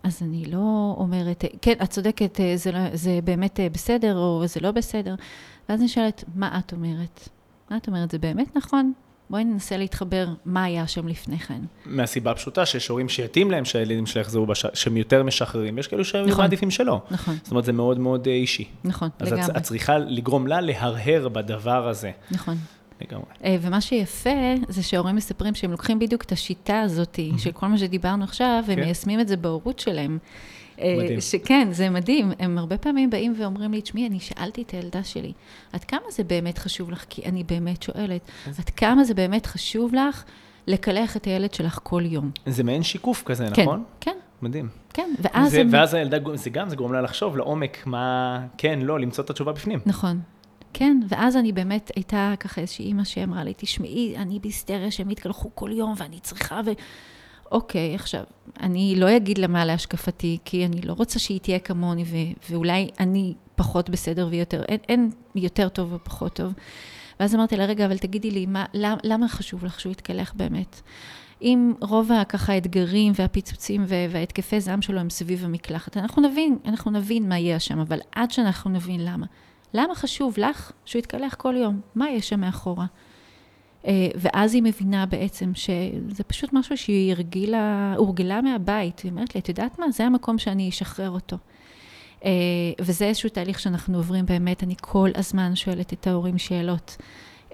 [0.03, 4.43] אז אני לא אומרת, כן, את צודקת, אה, זה, לא, זה באמת אה, בסדר או
[4.47, 5.15] זה לא בסדר.
[5.69, 7.29] ואז אני שואלת, מה את אומרת?
[7.71, 8.11] מה את אומרת?
[8.11, 8.93] זה באמת נכון?
[9.29, 11.61] בואי ננסה להתחבר מה היה שם לפני כן.
[11.85, 14.65] מהסיבה הפשוטה שיש הורים שיתאים להם שהילדים שלהם יחזרו, בש...
[14.73, 16.41] שהם יותר משחררים, ויש כאלו שהיו נכון.
[16.41, 17.01] מעדיפים שלא.
[17.11, 18.65] נכון, זאת אומרת, זה מאוד מאוד אה, אישי.
[18.83, 19.57] נכון, אז לגמרי.
[19.57, 22.11] את צריכה לגרום לה להרהר בדבר הזה.
[22.31, 22.55] נכון.
[23.01, 23.25] לגמרי.
[23.43, 24.29] אה, ומה שיפה
[24.67, 28.75] זה שההורים מספרים שהם לוקחים בדיוק את השיטה הזאת של כל מה שדיברנו עכשיו, והם
[28.75, 28.83] כן.
[28.83, 30.17] מיישמים את זה בהורות שלהם.
[30.81, 31.21] אה, מדהים.
[31.21, 32.31] שכן, זה מדהים.
[32.39, 35.33] הם הרבה פעמים באים ואומרים לי, תשמעי, אני שאלתי את הילדה שלי,
[35.73, 37.05] עד כמה זה באמת חשוב לך?
[37.09, 38.21] כי אני באמת שואלת,
[38.59, 40.23] עד כמה זה באמת חשוב לך
[40.67, 42.31] לקלח את הילד שלך כל יום?
[42.45, 43.83] זה מעין שיקוף כזה, כן, נכון?
[44.01, 44.69] כן, מדהים.
[44.93, 45.09] כן.
[45.19, 45.69] ואז זה, הם...
[45.71, 49.51] ואז הילדה, זה גם, זה גורם לה לחשוב לעומק מה, כן, לא, למצוא את התשובה
[49.51, 49.79] בפנים.
[49.85, 50.19] נכון.
[50.73, 55.49] כן, ואז אני באמת, הייתה ככה איזושהי אימא שאמרה לי, תשמעי, אני בהיסטריה שהם יתקלחו
[55.55, 56.71] כל יום ואני צריכה ו...
[57.51, 58.23] אוקיי, עכשיו,
[58.60, 62.89] אני לא אגיד לה מה להשקפתי, כי אני לא רוצה שהיא תהיה כמוני, ו- ואולי
[62.99, 66.53] אני פחות בסדר ויותר, אין, אין יותר טוב ופחות טוב.
[67.19, 70.81] ואז אמרתי לה, רגע, אבל תגידי לי, מה, למה, למה חשוב לך שהוא יתקלח באמת?
[71.41, 76.91] אם רוב ה- ככה האתגרים והפיצוצים וההתקפי זעם שלו הם סביב המקלחת, אנחנו נבין, אנחנו
[76.91, 79.25] נבין מה יהיה שם, אבל עד שאנחנו נבין למה.
[79.73, 81.81] למה חשוב לך שהוא יתקלח כל יום?
[81.95, 82.86] מה יש שם מאחורה?
[83.85, 88.99] אה, ואז היא מבינה בעצם שזה פשוט משהו שהיא הרגילה, הורגלה מהבית.
[88.99, 89.91] היא אומרת לי, את יודעת מה?
[89.91, 91.37] זה המקום שאני אשחרר אותו.
[92.25, 92.31] אה,
[92.81, 96.97] וזה איזשהו תהליך שאנחנו עוברים באמת, אני כל הזמן שואלת את ההורים שאלות.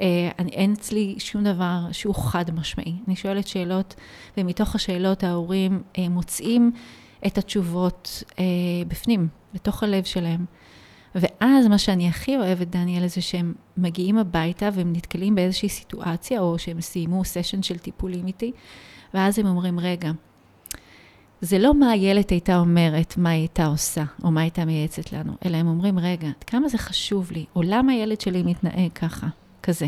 [0.02, 2.94] אה, אני, אין אצלי שום דבר שהוא חד משמעי.
[3.08, 3.96] אני שואלת שאלות,
[4.38, 6.72] ומתוך השאלות ההורים מוצאים
[7.28, 8.24] את התשובות
[8.88, 10.46] בפנים, בתוך הלב שלהם.
[11.16, 16.60] ואז מה שאני הכי אוהבת, דניאל, זה שהם מגיעים הביתה והם נתקלים באיזושהי סיטואציה, או
[16.60, 18.52] שהם סיימו סשן של טיפולים איתי,
[19.14, 20.12] ואז הם אומרים, רגע,
[21.42, 25.34] זה לא מה הילד הייתה אומרת, מה היא הייתה עושה, או מה הייתה מייעצת לנו,
[25.46, 29.28] אלא הם אומרים, רגע, כמה זה חשוב לי, או למה הילד שלי מתנהג ככה,
[29.64, 29.88] כזה.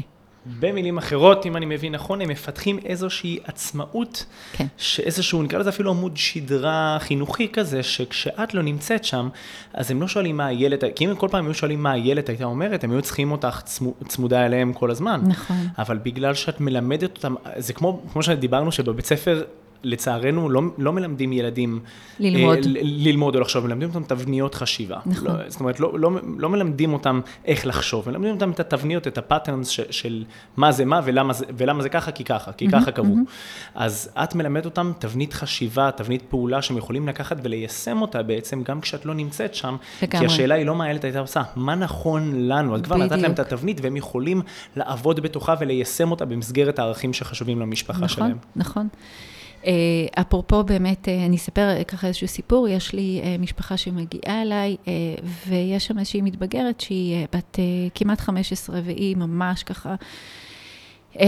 [0.60, 4.66] במילים אחרות, אם אני מבין נכון, הם מפתחים איזושהי עצמאות, כן.
[4.78, 9.30] שאיזשהו, נקרא לזה אפילו עמוד שדרה חינוכי כזה, שכשאת לא נמצאת שם,
[9.74, 12.30] אז הם לא שואלים מה הילד, כי אם הם כל פעם היו שואלים מה הילד
[12.30, 15.22] הייתה אומרת, הם היו צריכים אותך צמו, צמודה אליהם כל הזמן.
[15.28, 15.58] נכון.
[15.78, 19.44] אבל בגלל שאת מלמדת אותם, זה כמו, כמו שדיברנו שבבית ספר,
[19.84, 21.80] לצערנו, לא, לא מלמדים ילדים...
[22.20, 22.58] ללמוד.
[22.58, 24.98] אה, ללמוד או לחשוב, מלמדים אותם תבניות חשיבה.
[25.06, 25.28] נכון.
[25.28, 29.18] לא, זאת אומרת, לא, לא, לא מלמדים אותם איך לחשוב, מלמדים אותם את התבניות, את
[29.18, 30.24] ה patterns של, של
[30.58, 33.16] מה זה מה ולמה זה, ולמה זה ככה, כי ככה, כי ככה קבעו.
[33.76, 38.82] אז את מלמדת אותם תבנית חשיבה, תבנית פעולה שהם יכולים לקחת וליישם אותה בעצם, גם
[38.82, 39.76] כשאת לא נמצאת שם.
[40.02, 40.28] לגמרי.
[40.28, 42.76] כי השאלה היא לא מה הילד הייתה עושה, מה נכון לנו.
[42.76, 43.32] אז כבר נתת להם.
[43.32, 44.42] את התבנית והם יכולים
[44.76, 48.38] לעבוד בתוכה וליישם אותה במסגרת הערכים שחשובים למשפחה נכון, שלהם.
[48.56, 48.88] נכון.
[48.92, 49.33] Uh,
[50.22, 54.78] אפרופו באמת, uh, אני אספר ככה איזשהו סיפור, יש לי uh, משפחה שמגיעה אליי,
[55.48, 57.60] ויש שם איזושהי מתבגרת שהיא בת
[57.96, 59.96] כמעט 15, והיא ממש ככה,
[61.14, 61.20] uh,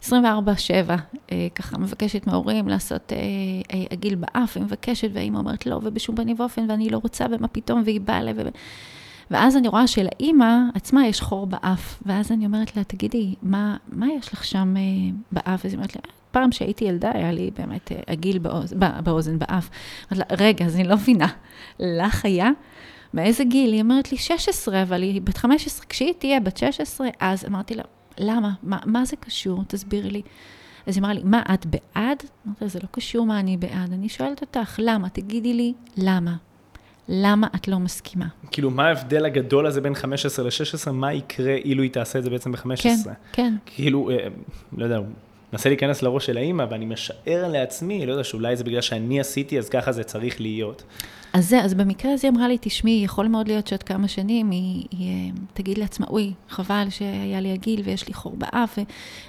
[0.00, 3.12] 24-7, uh, ככה מבקשת מההורים לעשות
[3.90, 7.82] עגיל באף, היא מבקשת, והאימא אומרת לא, ובשום פנים ואופן, ואני לא רוצה, ומה פתאום,
[7.84, 8.42] והיא באה אליי, ו...
[9.30, 14.06] ואז אני רואה שלאימא עצמה יש חור באף, ואז אני אומרת לה, תגידי, מה, מה
[14.18, 14.82] יש לך שם אה,
[15.32, 15.64] באף?
[15.64, 16.00] אז היא אומרת לי,
[16.34, 19.70] פעם שהייתי ילדה, היה לי באמת אה, עגיל באוז, בא, באוזן, באף.
[20.12, 21.26] אמרתי לה, רגע, אז אני לא מבינה,
[21.80, 22.50] לך היה?
[23.14, 23.72] מאיזה גיל?
[23.72, 27.82] היא אומרת לי, 16, אבל היא בת 15, כשהיא תהיה בת 16, אז אמרתי לה,
[28.18, 28.52] למה?
[28.62, 29.64] מה, מה זה קשור?
[29.68, 30.22] תסבירי לי.
[30.86, 32.22] אז היא אמרה לי, מה, את בעד?
[32.46, 33.92] אמרתי לה, זה לא קשור מה אני בעד.
[33.92, 35.08] אני שואלת אותך, למה?
[35.08, 36.36] תגידי לי, למה?
[37.08, 38.26] למה את לא מסכימה?
[38.50, 40.90] כאילו, מה ההבדל הגדול הזה בין 15 ל-16?
[40.92, 42.82] מה יקרה אילו היא תעשה את זה בעצם ב-15?
[42.82, 42.96] כן,
[43.32, 43.54] כן.
[43.66, 44.16] כאילו, אה,
[44.76, 45.00] לא יודע,
[45.54, 49.58] מנסה להיכנס לראש של האימא, ואני משער לעצמי, לא יודע, שאולי זה בגלל שאני עשיתי,
[49.58, 50.82] אז ככה זה צריך להיות.
[51.32, 54.50] אז זה, אז במקרה הזה היא אמרה לי, תשמעי, יכול מאוד להיות שעוד כמה שנים
[54.50, 58.78] היא, היא אה, תגיד לעצמה, אוי, חבל שהיה לי הגיל ויש לי חור באף,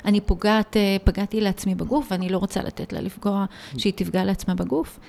[0.06, 3.46] ואני פוגעת, אה, פגעתי לעצמי בגוף, ואני לא רוצה לתת לה לפגוע,
[3.78, 5.00] שהיא תפגע לעצמה בגוף.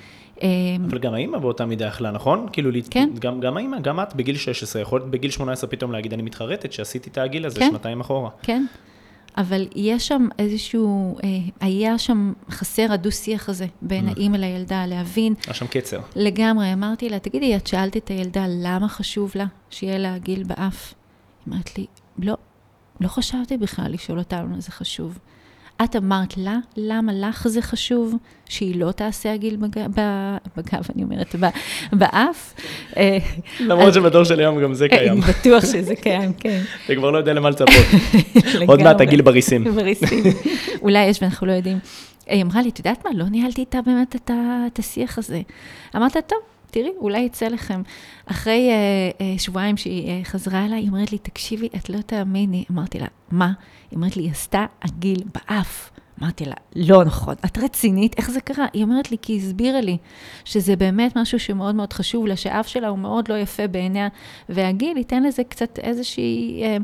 [0.42, 0.48] אה,
[0.88, 2.46] אבל גם האימא באותה מידה יכלה, נכון?
[2.52, 3.09] כאילו, כן.
[3.18, 6.72] גם, גם האימא, גם את בגיל 16, יכול להיות בגיל 18 פתאום להגיד, אני מתחרטת
[6.72, 7.68] שעשיתי את הגיל הזה כן.
[7.70, 8.31] שנתיים אחורה.
[8.42, 8.64] כן,
[9.37, 11.29] אבל יש שם איזשהו, אה,
[11.61, 16.01] היה שם חסר הדו-שיח הזה בין האימא לילדה, להבין היה שם קצר.
[16.16, 20.94] לגמרי, אמרתי לה, תגידי, את שאלת את הילדה למה חשוב לה שיהיה לה גיל באף?
[21.46, 21.87] היא אומרת לי,
[22.18, 22.37] לא,
[23.01, 25.18] לא חשבתי בכלל לשאול אותה למה זה חשוב.
[25.84, 28.14] את אמרת לה, למה לך זה חשוב
[28.48, 29.86] שהיא לא תעשה הגיל בג...
[29.94, 31.34] ב- בגב, אני אומרת.
[31.92, 32.54] באף?
[32.96, 33.18] אה,
[33.60, 35.12] למרות שבדור של היום גם זה קיים.
[35.12, 36.62] אני בטוח שזה קיים, כן.
[36.84, 37.68] אתה כבר לא יודע למה לצפות.
[38.68, 39.00] עוד מעט.
[39.00, 39.64] הגיל בריסים.
[39.64, 40.24] בריסים.
[40.82, 41.78] אולי יש ואנחנו לא יודעים.
[42.26, 44.16] היא אמרה לי, את יודעת מה, לא ניהלתי איתה באמת
[44.66, 45.40] את השיח הזה.
[45.96, 46.38] אמרת, טוב,
[46.76, 47.82] תראי, אולי יצא לכם.
[48.26, 52.64] אחרי uh, uh, שבועיים שהיא uh, חזרה אליי, היא אומרת לי, תקשיבי, את לא תאמיני.
[52.70, 53.52] אמרתי לה, מה?
[53.90, 55.90] היא אומרת לי, היא עשתה עגיל באף.
[56.22, 58.18] אמרתי לה, לא נכון, את רצינית?
[58.18, 58.66] איך זה קרה?
[58.72, 59.96] היא אומרת לי, כי היא הסבירה לי
[60.44, 64.08] שזה באמת משהו שמאוד מאוד חשוב לה, שהאף שלה הוא מאוד לא יפה בעיניה,
[64.48, 66.76] והגיל ייתן לזה קצת איזושהי, אה,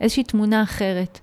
[0.00, 1.20] איזושהי תמונה אחרת.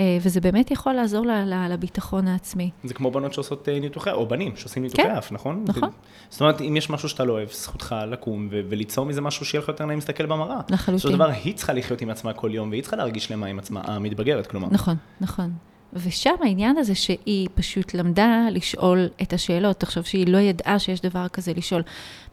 [0.00, 1.26] אה, וזה באמת יכול לעזור
[1.70, 2.70] לביטחון העצמי.
[2.84, 5.64] זה כמו בנות שעושות אה, ניתוחי, או בנים שעושים ניתוחי כן, אף, נכון?
[5.66, 5.90] נכון.
[6.30, 9.68] זאת אומרת, אם יש משהו שאתה לא אוהב, זכותך לקום וליצור מזה משהו שיהיה לך
[9.68, 10.60] יותר נעים להסתכל במראה.
[10.70, 11.10] לחלוטין.
[11.10, 13.80] של דבר, היא צריכה לחיות עם עצמה כל יום, והיא צריכה להרגיש שלמה עם עצמה,
[13.84, 14.68] המתבגרת, כלומר.
[14.70, 15.52] נכון, נכון.
[15.92, 19.76] ושם העניין הזה שהיא פשוט למדה לשאול את השאלות.
[19.76, 21.82] תחשוב שהיא לא ידעה שיש דבר כזה לשאול.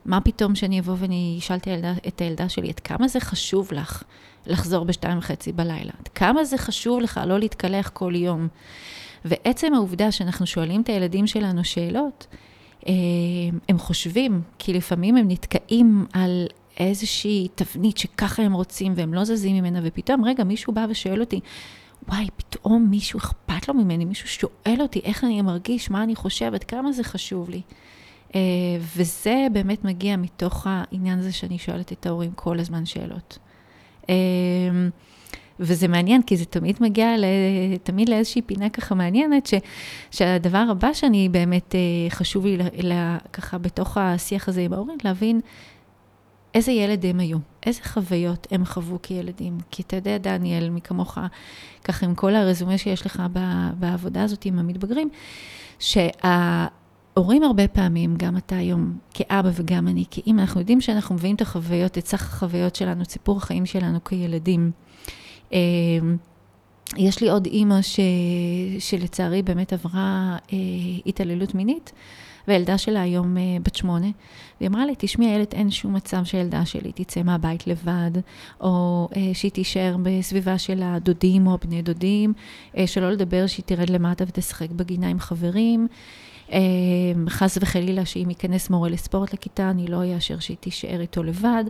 [0.06, 4.04] מה פתאום שאני אבוא ואני אשאל את הילדה, את שלי, עד כמה זה חשוב לך
[4.48, 5.94] לחזור בשתיים וחצי בלילה?
[6.16, 8.48] כמה זה חשוב לך לא להתקלח כל יום?
[9.26, 12.28] ועצם העובדה שאנחנו שואלים את הילדים שלנו שאלות,
[12.88, 12.94] אה,
[13.70, 16.48] הם חושבים, כי לפעמים הם נתקעים על
[16.80, 21.40] איזושהי תבנית שככה הם רוצים והם לא זזים ממנה, ופתאום, רגע, מישהו בא ושואל אותי,
[22.08, 26.64] וואי, פתאום מישהו אכפת לו ממני, מישהו שואל אותי איך אני מרגיש, מה אני חושבת,
[26.64, 27.62] כמה זה חשוב לי.
[28.36, 28.42] אה,
[28.80, 33.38] וזה באמת מגיע מתוך העניין הזה שאני שואלת את ההורים כל הזמן שאלות.
[34.10, 34.16] אה,
[35.60, 37.16] וזה מעניין, כי זה תמיד מגיע
[37.84, 39.54] תמיד לאיזושהי פינה ככה מעניינת, ש,
[40.12, 44.98] שהדבר הבא שאני באמת אה, חשוב לי, ל, ל, ככה בתוך השיח הזה עם ההורים,
[45.04, 45.42] להבין
[46.54, 49.58] איזה ילד הם היו, איזה חוויות הם חוו כילדים.
[49.72, 51.18] כי אתה יודע, דניאל, מי כמוך,
[51.84, 53.24] ככה עם כל הרזומה שיש לך
[53.80, 55.10] בעבודה הזאת עם המתבגרים,
[57.16, 61.42] שההורים הרבה פעמים, גם אתה היום כאבא וגם אני כאימא, אנחנו יודעים שאנחנו מביאים את
[61.42, 64.72] החוויות, את סך החוויות שלנו, את סיפור החיים שלנו כילדים.
[65.54, 65.60] אה,
[66.98, 68.00] יש לי עוד אימא ש...
[68.80, 70.58] שלצערי באמת עברה אה,
[71.06, 71.92] התעללות מינית,
[72.48, 74.08] והילדה שלה היום בת שמונה,
[74.60, 78.12] והיא אמרה לי, תשמעי, איילת, אין שום מצב שהילדה שלי תצא מהבית לבד,
[78.62, 82.34] או שהיא תישאר בסביבה של הדודים או הבני דודים,
[82.86, 85.88] שלא לדבר שהיא תרד למטה ותשחק בגינה עם חברים.
[87.30, 91.64] חס וחלילה שאם ייכנס מורה לספורט לכיתה, אני לא אאשר שהיא תישאר איתו לבד.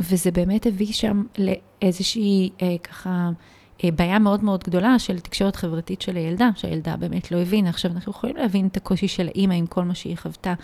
[0.00, 3.30] וזה באמת הביא שם לאיזושהי אה, ככה
[3.84, 7.70] אה, בעיה מאוד מאוד גדולה של תקשורת חברתית של הילדה, שהילדה באמת לא הבינה.
[7.70, 10.54] עכשיו, אנחנו יכולים להבין את הקושי של האימא עם כל מה שהיא חוותה,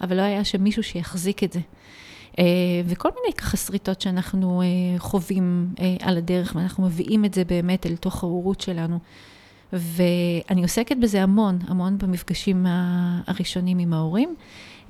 [0.00, 1.60] אבל לא היה שם מישהו שיחזיק את זה.
[2.38, 2.44] אה,
[2.86, 7.86] וכל מיני ככה שריטות שאנחנו אה, חווים אה, על הדרך, ואנחנו מביאים את זה באמת
[7.86, 8.98] אל תוך ההורות שלנו.
[9.72, 12.66] ואני עוסקת בזה המון, המון במפגשים
[13.26, 14.34] הראשונים עם ההורים,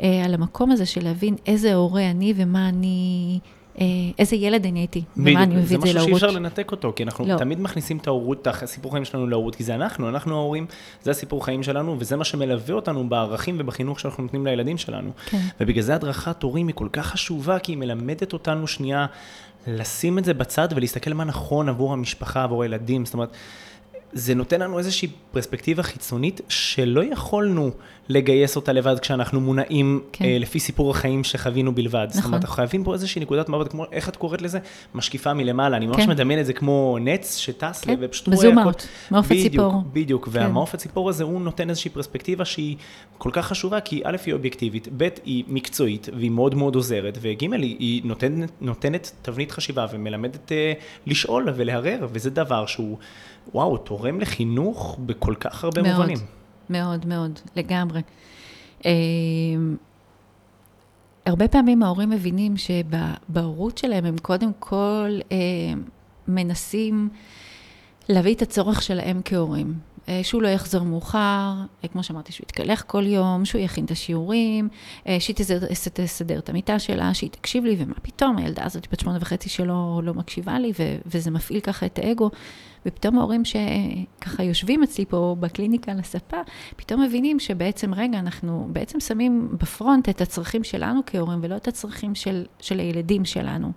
[0.03, 3.39] אה, על המקום הזה של להבין איזה הורה אני ומה אני...
[3.81, 3.87] אה,
[4.19, 5.93] איזה ילד אני הייתי, ומה אני מביא את זה להורות.
[5.93, 7.37] זה משהו שאי אפשר לנתק אותו, כי אנחנו לא.
[7.37, 10.67] תמיד מכניסים את ההורות, את הסיפור חיים שלנו להורות, כי זה אנחנו, אנחנו ההורים,
[11.03, 15.11] זה הסיפור חיים שלנו, וזה מה שמלווה אותנו בערכים ובחינוך שאנחנו נותנים לילדים שלנו.
[15.27, 15.41] כן.
[15.61, 19.07] ובגלל זה הדרכת הורים היא כל כך חשובה, כי היא מלמדת אותנו שנייה
[19.67, 23.37] לשים את זה בצד ולהסתכל מה נכון עבור המשפחה, עבור הילדים, זאת אומרת...
[24.13, 27.71] זה נותן לנו איזושהי פרספקטיבה חיצונית שלא יכולנו
[28.09, 30.25] לגייס אותה לבד כשאנחנו מונעים כן.
[30.25, 32.07] אה, לפי סיפור החיים שחווינו בלבד.
[32.09, 32.21] נכון.
[32.21, 34.59] זאת אומרת, אנחנו חייבים פה איזושהי נקודת מבט, כמו, איך את קוראת לזה?
[34.95, 35.77] משקיפה מלמעלה.
[35.77, 36.11] אני ממש כן.
[36.11, 37.97] מדמיין את זה כמו נץ שטס כן.
[38.01, 38.39] ופשוט רואה...
[38.39, 39.73] בזום אאוט, מעוף הציפור.
[39.73, 40.29] בדיוק, בדיוק.
[40.29, 40.31] כן.
[40.33, 42.77] והמעוף הציפור הזה, הוא נותן איזושהי פרספקטיבה שהיא
[43.19, 47.53] כל כך חשובה, כי א', היא אובייקטיבית, ב', היא מקצועית, והיא מאוד מאוד עוזרת, וג',
[47.53, 50.73] היא, היא נותנת, נותנת תבנית חשיבה ומלמדת אה,
[51.07, 52.99] לשאול ולהרהר, וזה דבר שהוא...
[53.55, 56.19] וואו, תורם לחינוך בכל כך הרבה מאוד, מובנים.
[56.71, 58.01] מאוד, מאוד, לגמרי.
[58.87, 58.91] אה,
[61.27, 65.37] הרבה פעמים ההורים מבינים שבהורות שלהם הם קודם כל אה,
[66.29, 67.09] מנסים
[68.09, 69.75] להביא את הצורך שלהם כהורים.
[70.09, 71.53] אה, שהוא לא יחזור מאוחר,
[71.85, 74.69] אה, כמו שאמרתי, שהוא יתקלח כל יום, שהוא יכין את השיעורים,
[75.07, 75.37] אה, שהיא
[75.93, 80.01] תסדר את המיטה שלה, שהיא תקשיב לי, ומה פתאום, הילדה הזאת בת שמונה וחצי שלא
[80.05, 82.31] לא מקשיבה לי, ו, וזה מפעיל ככה את האגו.
[82.87, 86.37] ופתאום ההורים שככה יושבים אצלי פה בקליניקה על הספה,
[86.77, 92.15] פתאום מבינים שבעצם, רגע, אנחנו בעצם שמים בפרונט את הצרכים שלנו כהורים, ולא את הצרכים
[92.15, 93.73] של, של הילדים שלנו.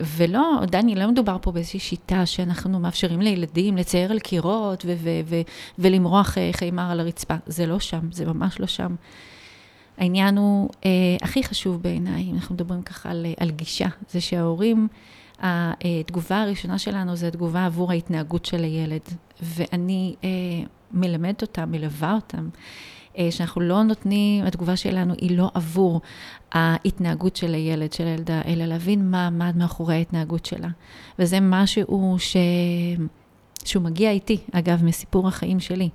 [0.00, 5.20] ולא, דני, לא מדובר פה באיזושהי שיטה שאנחנו מאפשרים לילדים לצייר על קירות ו- ו-
[5.24, 5.40] ו-
[5.78, 7.34] ולמרוח אה, חיימר על הרצפה.
[7.46, 8.94] זה לא שם, זה ממש לא שם.
[9.98, 10.90] העניין הוא אה,
[11.22, 14.88] הכי חשוב בעיניי, אם אנחנו מדברים ככה על, על גישה, זה שההורים,
[15.38, 19.00] התגובה הראשונה שלנו זה התגובה עבור ההתנהגות של הילד,
[19.42, 20.28] ואני אה,
[20.92, 22.48] מלמדת אותם, מלווה אותם.
[23.18, 26.00] אה, שאנחנו לא נותנים, התגובה שלנו היא לא עבור
[26.52, 30.68] ההתנהגות של הילד, של הילדה, אלא להבין מה עמד מאחורי ההתנהגות שלה.
[31.18, 32.36] וזה משהו ש...
[33.64, 35.88] שהוא מגיע איתי, אגב, מסיפור החיים שלי.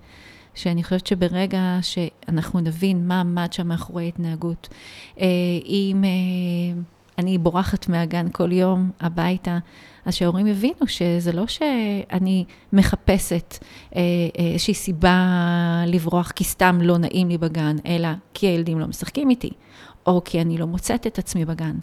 [0.55, 4.67] שאני חושבת שברגע שאנחנו נבין מה עמד שם מאחורי ההתנהגות,
[5.19, 5.25] אה,
[5.65, 6.81] אם אה,
[7.19, 9.57] אני בורחת מהגן כל יום הביתה,
[10.05, 13.57] אז שההורים יבינו שזה לא שאני מחפשת
[13.95, 14.01] אה,
[14.39, 15.27] אה, איזושהי סיבה
[15.87, 19.49] לברוח כי סתם לא נעים לי בגן, אלא כי הילדים לא משחקים איתי,
[20.05, 21.75] או כי אני לא מוצאת את עצמי בגן.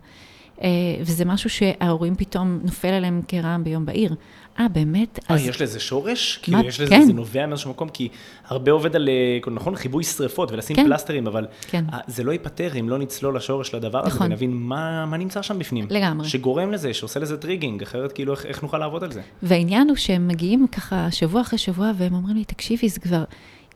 [0.63, 0.69] אה,
[1.01, 4.15] וזה משהו שההורים פתאום נופל עליהם כרעם ביום בהיר.
[4.61, 5.19] אה, באמת?
[5.31, 5.47] אה, אז...
[5.47, 6.39] יש לזה שורש?
[6.43, 7.03] כאילו, יש לזה, כן.
[7.07, 8.09] זה נובע מאיזשהו מקום, כי
[8.47, 10.85] הרבה עובד על, אה, נכון, כיבוי שריפות ולשים כן.
[10.85, 11.85] פלסטרים, אבל כן.
[12.07, 14.11] זה לא ייפתר אם לא נצלול לשורש לדבר נכון.
[14.13, 15.87] הזה ונבין מה, מה נמצא שם בפנים.
[15.91, 16.29] לגמרי.
[16.29, 19.21] שגורם לזה, שעושה לזה triggering, אחרת כאילו, איך, איך נוכל לעבוד על זה?
[19.43, 23.25] והעניין הוא שהם מגיעים ככה שבוע אחרי שבוע, והם אומרים לי, תקשיבי, זה כבר...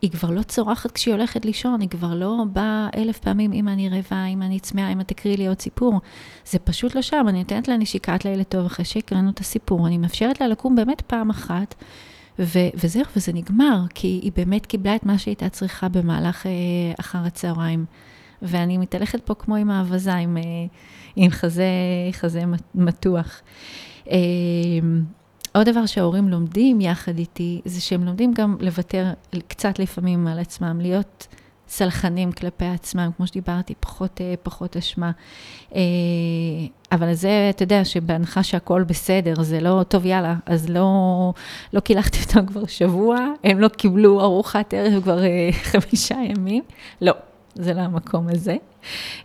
[0.02, 3.88] היא כבר לא צורחת כשהיא הולכת לישון, היא כבר לא באה אלף פעמים, אמא אני
[3.88, 6.00] רעבה, אמא אני צמאה, אמא תקריא לי עוד סיפור.
[6.46, 9.98] זה פשוט לא שם, אני נותנת לה נשיקת לילה טוב אחרי שהקראנו את הסיפור, אני
[9.98, 11.74] מאפשרת לה לקום באמת פעם אחת,
[12.38, 16.52] ו- וזהו, וזה נגמר, כי היא באמת קיבלה את מה שהייתה צריכה במהלך אה,
[17.00, 17.84] אחר הצהריים.
[18.42, 20.42] ואני מתהלכת פה כמו עם האווזה, עם, אה,
[21.16, 21.64] עם חזה,
[22.12, 22.42] חזה
[22.74, 23.40] מתוח.
[24.10, 24.18] אה,
[25.52, 29.06] עוד דבר שההורים לומדים יחד איתי, זה שהם לומדים גם לוותר
[29.48, 31.26] קצת לפעמים על עצמם, להיות
[31.68, 35.10] סלחנים כלפי עצמם, כמו שדיברתי, פחות, אה, פחות אשמה.
[35.74, 35.80] אה,
[36.92, 41.32] אבל זה, אתה יודע, שבהנחה שהכול בסדר, זה לא, טוב, יאללה, אז לא,
[41.72, 46.62] לא קילחתי אותם כבר שבוע, הם לא קיבלו ארוחת ערב כבר אה, חמישה ימים.
[47.00, 47.12] לא,
[47.54, 48.56] זה לא המקום הזה.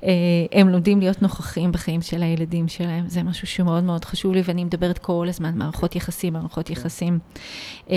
[0.03, 0.11] אה,
[0.51, 4.63] הם לומדים להיות נוכחים בחיים של הילדים שלהם, זה משהו שמאוד מאוד חשוב לי, ואני
[4.63, 7.19] מדברת כל הזמן, מערכות יחסים, מערכות יחסים.
[7.89, 7.95] אה,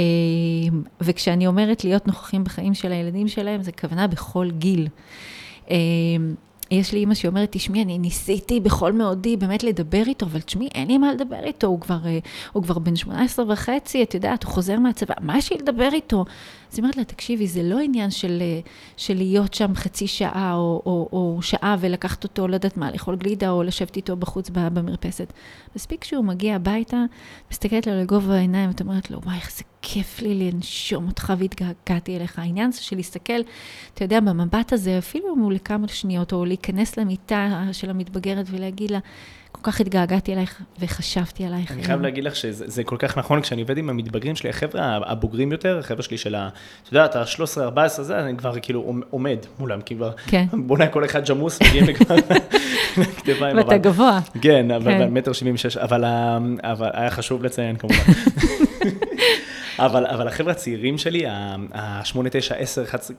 [1.00, 4.88] וכשאני אומרת להיות נוכחים בחיים של הילדים שלהם, זה כוונה בכל גיל.
[6.70, 10.88] יש לי אימא שאומרת, תשמעי, אני ניסיתי בכל מאודי באמת לדבר איתו, אבל תשמעי, אין
[10.88, 12.18] לי מה לדבר איתו, הוא כבר, אה,
[12.52, 16.24] הוא כבר בן 18 וחצי, את יודעת, הוא חוזר מהצבא, מה יש לי לדבר איתו?
[16.72, 18.60] אז היא אומרת לה, תקשיבי, זה לא עניין של, אה,
[18.96, 23.16] של להיות שם חצי שעה או, או, או שעה ולקחת אותו, לא יודעת מה, לאכול
[23.16, 25.32] גלידה או לשבת איתו בחוץ במרפסת.
[25.76, 27.04] מספיק שהוא מגיע הביתה,
[27.50, 32.16] מסתכלת לו לגובה העיניים, ואת אומרת לו, וואי, איך זה כיף לי לנשום אותך והתגעגעתי
[32.16, 32.38] אליך.
[32.38, 33.40] העניין זה של להסתכל,
[33.94, 38.90] אתה יודע, במבט הזה, אפילו אם הוא לכמה שניות, או להיכנס למיטה של המתבגרת ולהגיד
[38.90, 38.98] לה,
[39.52, 41.72] כל כך התגעגעתי אלייך וחשבתי עלייך.
[41.72, 45.52] אני חייב להגיד לך שזה כל כך נכון, כשאני עובד עם המתבגרים שלי, החבר'ה הבוגרים
[45.52, 46.48] יותר, החבר'ה שלי של ה...
[46.82, 50.10] את יודעת, ה-13-14 הזה, אני כבר כאילו עומד מולם, כי כבר...
[50.26, 50.46] כן.
[50.52, 52.16] בוא נהיה כל אחד ג'מוס, מגיעים לכבר.
[53.56, 54.20] ואתה גבוה.
[54.40, 55.14] כן, אבל כן.
[55.14, 56.04] מטר שבעים ושש, אבל
[56.92, 57.96] היה חשוב לציין כמובן.
[59.78, 63.16] אבל, אבל החבר'ה הצעירים שלי, ה-8, 9, 10, 11,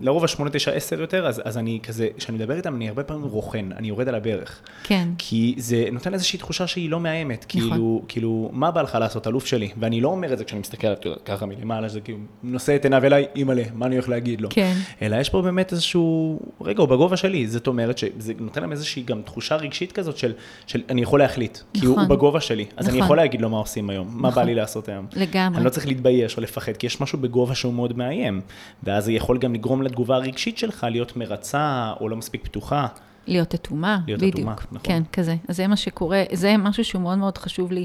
[0.00, 3.24] לרוב ה-8, 9, 10 יותר, אז, אז אני כזה, כשאני מדבר איתם, אני הרבה פעמים
[3.24, 4.60] רוכן, אני יורד על הברך.
[4.82, 5.08] כן.
[5.18, 7.46] כי זה נותן איזושהי תחושה שהיא לא מאיימת.
[7.54, 7.70] נכון.
[7.70, 9.70] כאילו, כאילו, מה בא לך לעשות, אלוף שלי?
[9.78, 13.04] ואני לא אומר את זה כשאני מסתכל עליו ככה מלמעלה, שזה כאילו, נושא את עיניו
[13.04, 14.48] אליי, אימא'לה, מה אני הולך להגיד לו?
[14.52, 14.74] כן.
[15.02, 19.02] אלא יש פה באמת איזשהו, רגע, הוא בגובה שלי, זאת אומרת שזה נותן להם איזושהי
[19.02, 20.32] גם תחושה רגשית כזאת של,
[20.66, 21.80] של אני יכול להחליט, נכון.
[21.80, 22.16] כי הוא, הוא נכון.
[22.16, 22.98] בגובה שלי, אז נכון.
[22.98, 24.20] אני יכול להגיד לו מה עושים היום, נכון.
[24.20, 25.06] מה בא לי לעשות היום.
[25.12, 25.45] לגמרי.
[25.54, 28.40] אני לא צריך להתבייש או לפחד, כי יש משהו בגובה שהוא מאוד מאיים,
[28.82, 32.86] ואז זה יכול גם לגרום לתגובה הרגשית שלך להיות מרצה או לא מספיק פתוחה.
[33.26, 34.36] להיות אטומה, להיות בדיוק.
[34.36, 34.80] אטומה, נכון.
[34.82, 35.36] כן, כזה.
[35.48, 37.84] אז זה מה שקורה, זה משהו שהוא מאוד מאוד חשוב לי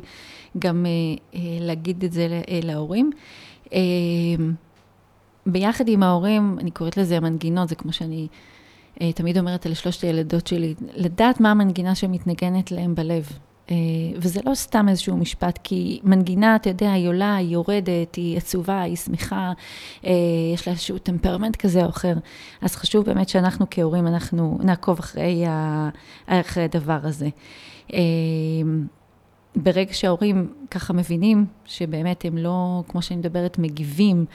[0.59, 0.91] גם אה,
[1.39, 3.12] אה, להגיד את זה אה, להורים.
[3.74, 3.80] אה,
[5.45, 8.28] ביחד עם ההורים, אני קוראת לזה המנגינות, זה כמו שאני
[9.01, 13.30] אה, תמיד אומרת על שלושת הילדות שלי, לדעת מה המנגינה שמתנגנת להם בלב.
[13.72, 13.76] אה,
[14.15, 18.82] וזה לא סתם איזשהו משפט, כי מנגינה, אתה יודע, היא עולה, היא יורדת, היא עצובה,
[18.82, 19.53] היא שמחה,
[20.05, 20.11] אה,
[20.53, 22.13] יש לה איזשהו טמפרמנט כזה או אחר.
[22.61, 25.89] אז חשוב באמת שאנחנו כהורים, אנחנו נעקוב אחרי, ה,
[26.28, 27.30] אחרי הדבר הזה.
[27.93, 27.99] אה,
[29.55, 34.26] ברגע שההורים ככה מבינים שבאמת הם לא, כמו שאני מדברת, מגיבים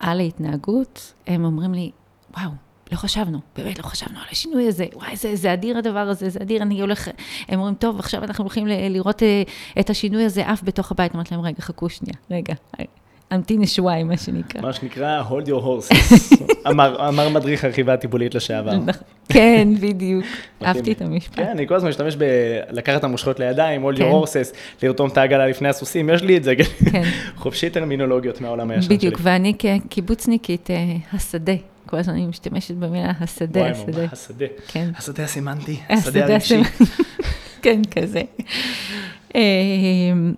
[0.00, 1.90] על ההתנהגות, הם אומרים לי,
[2.36, 2.50] וואו,
[2.92, 6.38] לא חשבנו, באמת לא חשבנו על השינוי הזה, וואי, זה, זה אדיר הדבר הזה, זה
[6.42, 7.08] אדיר, אני הולך,
[7.48, 9.42] הם אומרים, טוב, עכשיו אנחנו הולכים לראות אה,
[9.80, 11.14] את השינוי הזה אף בתוך הבית.
[11.14, 12.54] אמרתי להם, רגע, חכו שנייה, רגע,
[13.34, 14.62] אמתין שבועיים, מה שנקרא.
[14.62, 16.34] מה שנקרא, hold your horses,
[16.70, 18.74] אמר, אמר מדריך הרכיבה הטיפולית לשעבר.
[18.74, 19.02] נכון.
[19.28, 20.24] כן, בדיוק,
[20.64, 21.36] אהבתי את המשפט.
[21.36, 24.10] כן, אני כל הזמן משתמש בלקחת את המושכות לידיים, hold your כן.
[24.10, 26.54] horses, לרתום את העגלה לפני הסוסים, יש לי את זה,
[26.92, 27.02] כן.
[27.42, 28.96] חופשי טרמינולוגיות מהעולם הישן שלי.
[28.96, 31.52] בדיוק, ואני כקיבוצניקית, אה, השדה.
[31.86, 33.92] כל הזמן אני משתמשת במילה השדה, וואי, השדה.
[33.92, 34.46] וואי, השדה.
[34.68, 34.90] כן.
[34.96, 36.60] השדה הסמנטי, השדה הרגשי.
[37.62, 38.22] כן, כזה.
[39.34, 40.34] אמ,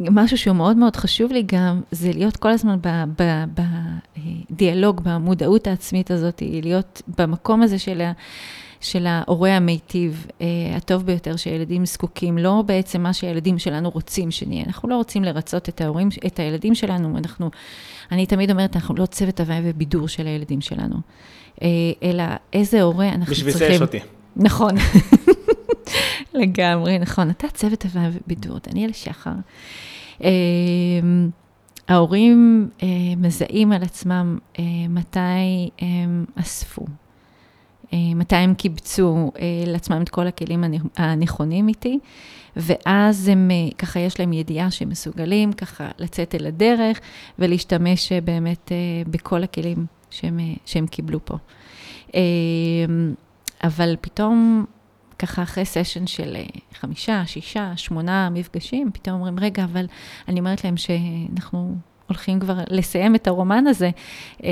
[0.00, 2.78] משהו שהוא מאוד מאוד חשוב לי גם, זה להיות כל הזמן
[4.50, 8.12] בדיאלוג, במודעות העצמית הזאת, להיות במקום הזה של ה...
[8.80, 10.46] של ההורה המיטיב, אה,
[10.76, 14.64] הטוב ביותר שהילדים זקוקים, לא בעצם מה שהילדים שלנו רוצים שנהיה.
[14.66, 17.50] אנחנו לא רוצים לרצות את ההורים, את הילדים שלנו, אנחנו,
[18.12, 20.96] אני תמיד אומרת, אנחנו לא צוות הוואי ובידור של הילדים שלנו,
[21.62, 21.68] אה,
[22.02, 23.68] אלא איזה הורה אנחנו בשביל צריכים...
[23.82, 24.12] בשביל זה יש אותי.
[24.36, 24.74] נכון.
[26.34, 27.30] לגמרי, נכון.
[27.30, 29.30] אתה צוות הוואי ובידור, דניאל שחר.
[30.24, 30.30] אה,
[31.88, 36.84] ההורים אה, מזהים על עצמם אה, מתי הם אספו,
[37.92, 40.64] מתי הם קיבצו אה, לעצמם את כל הכלים
[40.96, 41.98] הנכונים איתי,
[42.56, 47.00] ואז הם, אה, ככה יש להם ידיעה שהם מסוגלים ככה לצאת אל הדרך
[47.38, 48.72] ולהשתמש באמת
[49.10, 51.36] בכל הכלים שהם, שהם קיבלו פה.
[53.64, 54.64] אבל פתאום,
[55.18, 56.36] ככה אחרי סשן של
[56.74, 59.86] חמישה, שישה, שמונה מפגשים, פתאום אומרים, רגע, אבל
[60.28, 61.76] אני אומרת להם שאנחנו
[62.06, 63.90] הולכים כבר לסיים את הרומן הזה
[64.44, 64.50] אה,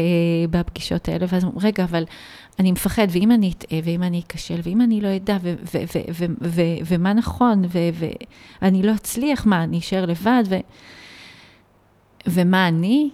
[0.50, 2.04] בפגישות האלה, ואז אומרים, רגע, אבל
[2.58, 5.36] אני מפחד, ואם אני אטעה, ואם אני אכשל, ואם אני לא אדע,
[6.86, 7.62] ומה נכון,
[8.62, 10.56] ואני לא אצליח, מה, אני אשאר לבד, ו,
[12.26, 13.10] ומה אני?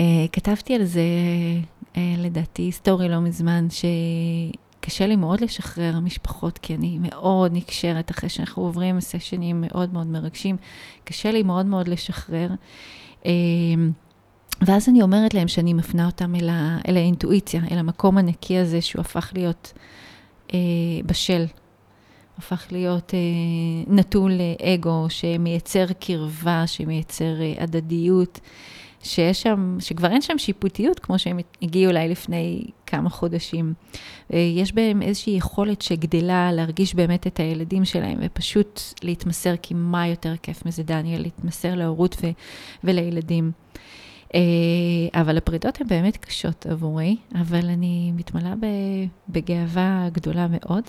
[0.00, 1.02] אה, כתבתי על זה,
[1.96, 8.28] אה, לדעתי, היסטורי לא מזמן, שקשה לי מאוד לשחרר משפחות, כי אני מאוד נקשרת אחרי
[8.28, 10.56] שאנחנו עוברים סשנים מאוד מאוד מרגשים,
[11.04, 12.48] קשה לי מאוד מאוד לשחרר.
[13.26, 13.30] אה,
[14.60, 18.80] ואז אני אומרת להם שאני מפנה אותם אל, ה, אל האינטואיציה, אל המקום הנקי הזה
[18.80, 19.72] שהוא הפך להיות
[20.54, 20.58] אה,
[21.06, 21.44] בשל,
[22.38, 28.40] הפך להיות אה, נטול אגו, שמייצר קרבה, שמייצר אה, הדדיות,
[29.02, 33.74] שיש שם, שכבר אין שם שיפוטיות כמו שהם הגיעו אליי לפני כמה חודשים.
[34.32, 40.08] אה, יש בהם איזושהי יכולת שגדלה להרגיש באמת את הילדים שלהם, ופשוט להתמסר, כי מה
[40.08, 42.30] יותר כיף מזה, דניאל, להתמסר להורות ו-
[42.84, 43.52] ולילדים.
[45.14, 48.54] אבל הפרידות הן באמת קשות עבורי, אבל אני מתמלאה
[49.28, 50.84] בגאווה גדולה מאוד.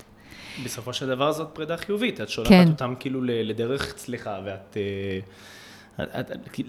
[0.64, 2.68] בסופו של דבר זאת פרידה חיובית, את שולחת כן.
[2.68, 4.76] אותם כאילו לדרך צליחה, ואת...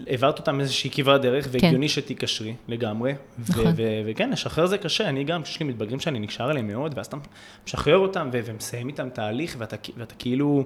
[0.07, 1.49] העברת אותם איזושהי כברת דרך, כן.
[1.53, 1.93] והגיוני כן.
[1.93, 3.13] שתיקשרי לגמרי.
[3.49, 3.74] נכון.
[4.05, 7.17] וכן, לשחרר זה קשה, אני גם, כשיש לי מתבגרים שאני נקשר אליהם מאוד, ואז אתה
[7.67, 9.78] משחרר אותם ומסיים איתם תהליך, ואתה,
[10.19, 10.63] כאילו,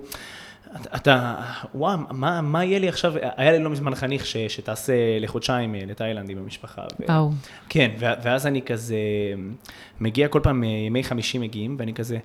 [0.95, 1.35] אתה,
[1.75, 4.89] וואו, מה, מה יהיה לי עכשיו, היה לי לא מזמן חניך ש, שטס
[5.19, 6.81] לחודשיים אה, לתאילנד עם המשפחה.
[7.07, 7.31] וואו.
[7.69, 8.97] כן, ואז אני כזה,
[9.99, 12.17] מגיע כל פעם, ימי חמישי מגיעים, ואני כזה,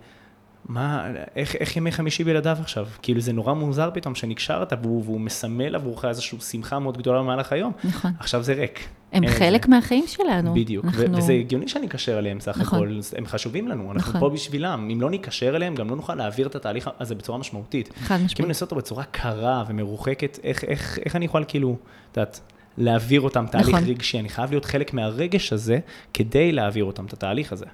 [0.69, 1.07] מה,
[1.37, 2.87] איך, איך ימי חמישי בלעדיו עכשיו?
[3.03, 7.53] כאילו זה נורא מוזר פתאום שנקשרת והוא, והוא מסמל עבורך איזושהי שמחה מאוד גדולה במהלך
[7.53, 7.73] היום.
[7.85, 8.11] נכון.
[8.19, 8.89] עכשיו זה ריק.
[9.13, 9.71] הם חלק זה.
[9.71, 10.55] מהחיים שלנו.
[10.55, 11.17] בדיוק, אנחנו...
[11.17, 12.79] וזה הגיוני שאני אקשר אליהם סך נכון.
[12.79, 14.21] הכל, הם חשובים לנו, אנחנו נכון.
[14.21, 14.89] פה בשבילם.
[14.93, 17.93] אם לא ניקשר אליהם, גם לא נוכל להעביר את התהליך הזה בצורה משמעותית.
[17.97, 18.37] חד משמעית.
[18.37, 21.77] כי אם נעשה אותו בצורה קרה ומרוחקת, איך, איך, איך אני יכול כאילו,
[22.13, 22.41] את יודעת,
[22.79, 23.85] להעביר אותם תהליך נכון.
[23.85, 25.79] רגשי, אני חייב להיות חלק מהרגש הזה
[26.15, 27.67] כדי להעביר אותם את התהליך הזה.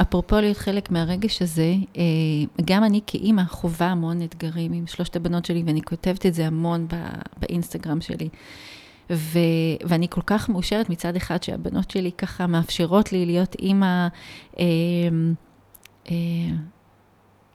[0.00, 2.02] אפרופו להיות חלק מהרגש הזה, אה,
[2.64, 6.86] גם אני כאימא חווה המון אתגרים עם שלושת הבנות שלי, ואני כותבת את זה המון
[7.40, 8.28] באינסטגרם שלי.
[9.10, 9.38] ו,
[9.84, 14.08] ואני כל כך מאושרת מצד אחד שהבנות שלי ככה מאפשרות לי להיות אימא
[14.58, 14.64] אה,
[16.10, 16.14] אה,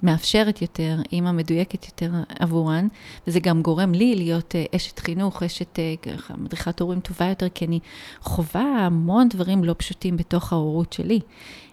[0.04, 2.88] מאפשרת יותר, אימא מדויקת יותר עבורן,
[3.28, 5.96] וזה גם גורם לי להיות אה, אשת חינוך, אשת אה,
[6.38, 7.80] מדריכת הורים טובה יותר, כי אני
[8.22, 11.20] חווה המון דברים לא פשוטים בתוך ההורות שלי.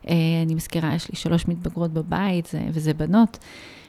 [0.09, 3.39] אה, אני מזכירה, יש לי שלוש מתבגרות בבית, וזה בנות.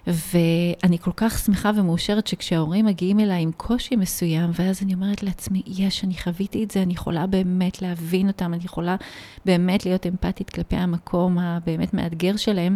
[0.07, 5.61] ואני כל כך שמחה ומאושרת שכשההורים מגיעים אליי עם קושי מסוים, ואז אני אומרת לעצמי,
[5.67, 8.95] יש, אני חוויתי את זה, אני יכולה באמת להבין אותם, אני יכולה
[9.45, 12.75] באמת להיות אמפתית כלפי המקום הבאמת מאתגר שלהם.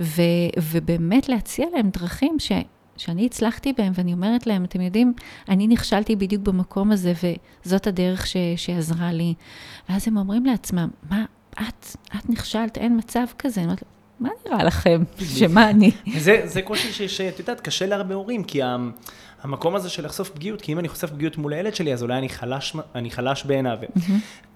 [0.00, 0.22] ו,
[0.70, 2.52] ובאמת להציע להם דרכים ש,
[2.96, 5.12] שאני הצלחתי בהם, ואני אומרת להם, אתם יודעים,
[5.48, 7.12] אני נכשלתי בדיוק במקום הזה,
[7.64, 9.34] וזאת הדרך ש, שעזרה לי.
[9.88, 11.86] ואז הם אומרים לעצמם, מה, את,
[12.16, 13.60] את נכשלת, אין מצב כזה.
[13.60, 13.82] אני אומרת,
[14.20, 15.02] מה נראה לכם?
[15.38, 15.90] שמה אני?
[16.18, 18.60] זה, זה קושי שאת יודעת, קשה להרבה הורים, כי
[19.42, 22.18] המקום הזה של לחשוף פגיעות, כי אם אני חושף פגיעות מול הילד שלי, אז אולי
[22.18, 23.78] אני חלש, אני חלש בעיניו.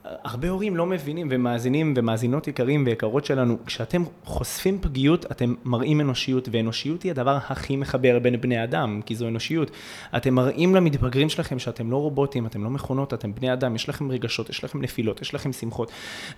[0.04, 6.48] הרבה הורים לא מבינים ומאזינים ומאזינות יקרים ויקרות שלנו, כשאתם חושפים פגיעות, אתם מראים אנושיות,
[6.52, 9.70] ואנושיות היא הדבר הכי מחבר בין בני אדם, כי זו אנושיות.
[10.16, 14.10] אתם מראים למתבגרים שלכם שאתם לא רובוטים, אתם לא מכונות, אתם בני אדם, יש לכם
[14.10, 15.90] רגשות, יש לכם נפילות, יש לכם שמחות,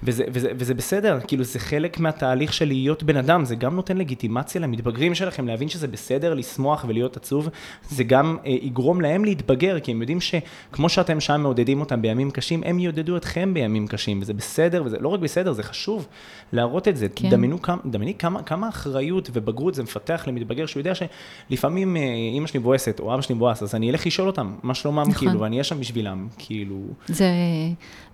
[0.03, 3.97] וזה, וזה, וזה בסדר, כאילו זה חלק מהתהליך של להיות בן אדם, זה גם נותן
[3.97, 7.49] לגיטימציה למתבגרים שלכם להבין שזה בסדר לשמוח ולהיות עצוב,
[7.91, 12.31] זה גם אה, יגרום להם להתבגר, כי הם יודעים שכמו שאתם שם מעודדים אותם בימים
[12.31, 16.07] קשים, הם יעודדו אתכם בימים קשים, וזה בסדר, וזה לא רק בסדר, זה חשוב
[16.53, 17.07] להראות את זה.
[17.09, 17.31] כן.
[17.31, 22.47] דמיינו כמה, דמייני כמה, כמה אחריות ובגרות זה מפתח למתבגר, שהוא יודע שלפעמים אה, אימא
[22.47, 25.15] שלי מבואסת, או אבא שלי מבואס, אז אני אלך לשאול אותם מה שלומם, נכון.
[25.15, 26.81] כאילו, ואני אהיה שם בשבילם, כאילו...
[27.07, 27.31] זה,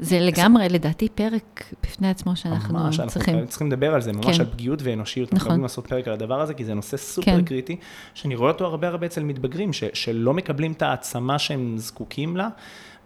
[0.00, 0.74] זה לגמרי, זה...
[0.74, 3.34] לדעתי, פרק בפני עצמו שאנחנו ממש, צריכים.
[3.34, 4.40] אנחנו צריכים לדבר על זה, ממש כן.
[4.40, 5.28] על פגיעות ואנושיות.
[5.28, 5.36] נכון.
[5.36, 7.44] אנחנו חייבים לעשות פרק על הדבר הזה, כי זה נושא סופר כן.
[7.44, 7.76] קריטי,
[8.14, 12.48] שאני רואה אותו הרבה הרבה אצל מתבגרים, ש, שלא מקבלים את העצמה שהם זקוקים לה.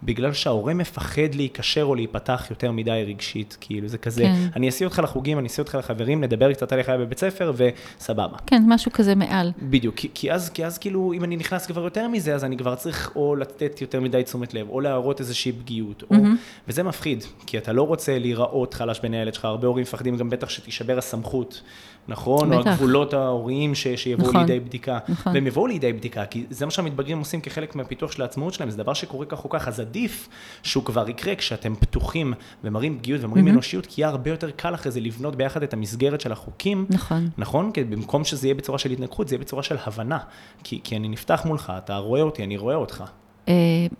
[0.05, 4.47] בגלל שההורה מפחד להיקשר או להיפתח יותר מדי רגשית, כאילו זה כזה, כן.
[4.55, 7.53] אני אסיע אותך לחוגים, אני אסיע אותך לחברים, נדבר קצת על איך היה בבית ספר,
[7.55, 8.37] וסבבה.
[8.47, 9.51] כן, משהו כזה מעל.
[9.61, 12.57] בדיוק, כי, כי, אז, כי אז כאילו, אם אני נכנס כבר יותר מזה, אז אני
[12.57, 16.15] כבר צריך או לתת יותר מדי תשומת לב, או להראות איזושהי פגיעות, או...
[16.15, 16.67] Mm-hmm.
[16.67, 20.29] וזה מפחיד, כי אתה לא רוצה להיראות חלש בין הילד שלך, הרבה הורים מפחדים גם
[20.29, 21.61] בטח שתישבר הסמכות.
[22.07, 22.49] נכון?
[22.49, 22.67] בטח.
[22.67, 24.99] או הגבולות ההוריים ש, שיבואו נכון, לידי בדיקה.
[25.09, 25.33] נכון.
[25.33, 28.77] והם יבואו לידי בדיקה, כי זה מה שהמתבגרים עושים כחלק מהפיתוח של העצמאות שלהם, זה
[28.77, 30.29] דבר שקורה כך או כך, אז עדיף
[30.63, 32.33] שהוא כבר יקרה כשאתם פתוחים
[32.63, 33.51] ומראים פגיעות ומראים mm-hmm.
[33.51, 36.85] אנושיות, כי יהיה הרבה יותר קל אחרי זה לבנות ביחד את המסגרת של החוקים.
[36.89, 37.29] נכון.
[37.37, 37.71] נכון?
[37.71, 40.17] כי במקום שזה יהיה בצורה של התנגחות, זה יהיה בצורה של הבנה.
[40.63, 43.03] כי, כי אני נפתח מולך, אתה רואה אותי, אני רואה אותך.
[43.47, 43.53] אה,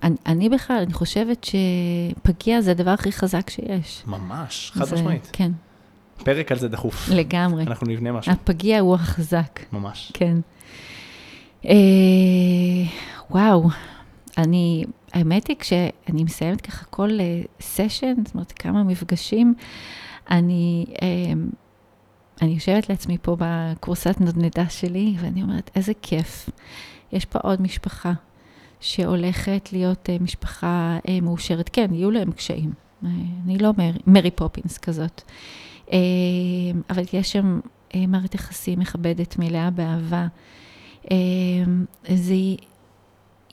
[0.03, 4.03] אני, אני בכלל, אני חושבת שפגיע זה הדבר הכי חזק שיש.
[4.07, 5.29] ממש, חד משמעית.
[5.33, 5.51] כן.
[6.17, 7.09] פרק על זה דחוף.
[7.09, 7.63] לגמרי.
[7.63, 8.31] אנחנו נבנה משהו.
[8.31, 9.59] הפגיע הוא החזק.
[9.73, 10.11] ממש.
[10.13, 10.37] כן.
[11.65, 11.73] אה,
[13.31, 13.69] וואו,
[14.37, 17.09] אני, האמת היא, כשאני מסיימת ככה כל
[17.61, 19.53] סשן, אה, זאת אומרת, כמה מפגשים,
[20.31, 21.33] אני, אה,
[22.41, 26.49] אני יושבת לעצמי פה בקורסת נדנדה שלי, ואני אומרת, איזה כיף.
[27.11, 28.13] יש פה עוד משפחה
[28.79, 31.69] שהולכת להיות אה, משפחה אה, מאושרת.
[31.73, 32.73] כן, יהיו להם קשיים.
[33.45, 35.21] אני לא מרי, מרי פופינס כזאת.
[36.89, 37.59] אבל יש שם
[38.07, 40.27] מערכת יחסים מכבדת, מלאה באהבה.
[41.11, 41.17] אה,
[42.15, 42.35] זה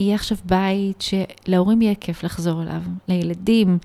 [0.01, 3.77] יהיה עכשיו בית שלהורים יהיה כיף לחזור אליו, לילדים,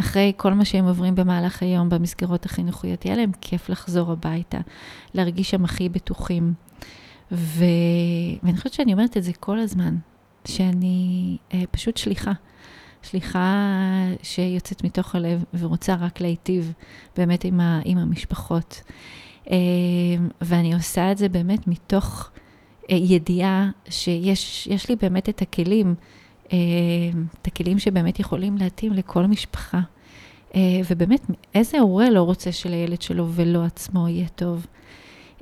[0.00, 4.58] אחרי כל מה שהם עוברים במהלך היום במסגרות החינוכיות, יהיה להם כיף לחזור הביתה,
[5.14, 6.54] להרגיש שם הכי בטוחים.
[7.32, 7.64] ו...
[8.42, 9.96] ואני חושבת שאני אומרת את זה כל הזמן,
[10.44, 12.32] שאני אה, פשוט שליחה.
[13.02, 13.66] שליחה
[14.22, 16.72] שיוצאת מתוך הלב ורוצה רק להיטיב
[17.16, 18.82] באמת עם, ה, עם המשפחות.
[19.50, 19.56] אה,
[20.40, 22.30] ואני עושה את זה באמת מתוך
[22.96, 25.94] ידיעה שיש לי באמת את הכלים,
[26.52, 26.58] אה,
[27.42, 29.80] את הכלים שבאמת יכולים להתאים לכל משפחה.
[30.88, 31.20] ובאמת,
[31.54, 34.66] איזה הורה לא רוצה שלילד שלו ולו עצמו יהיה טוב?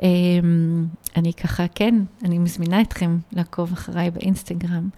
[0.02, 0.86] אמ,
[1.16, 1.94] אני ככה, כן,
[2.24, 4.88] אני מזמינה אתכם לעקוב אחריי באינסטגרם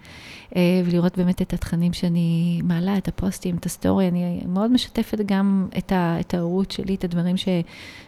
[0.55, 4.07] אה, ולראות באמת את התכנים שאני מעלה, את הפוסטים, את הסטורי.
[4.07, 7.47] אני מאוד משתפת גם את ההורות שלי, את הדברים ש,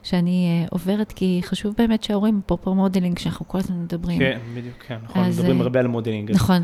[0.03, 4.19] שאני אה, עוברת, כי חשוב באמת שההורים, אפרופו modeling, שאנחנו כל הזמן מדברים.
[4.19, 6.31] כן, בדיוק, כן, נכון, אז, מדברים אה, הרבה על modeling.
[6.31, 6.63] נכון.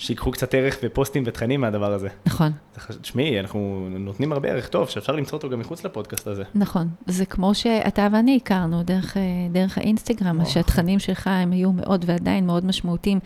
[0.00, 2.08] שיקחו קצת ערך ופוסטים ותכנים מהדבר הזה.
[2.26, 2.52] נכון.
[3.00, 6.42] תשמעי, אנחנו נותנים הרבה ערך טוב, שאפשר למצוא אותו גם מחוץ לפודקאסט הזה.
[6.54, 6.88] נכון.
[7.06, 9.22] זה כמו שאתה ואני הכרנו דרך, אה,
[9.52, 13.18] דרך האינסטגרם, שהתכנים שלך הם היו מאוד ועדיין מאוד משמעותיים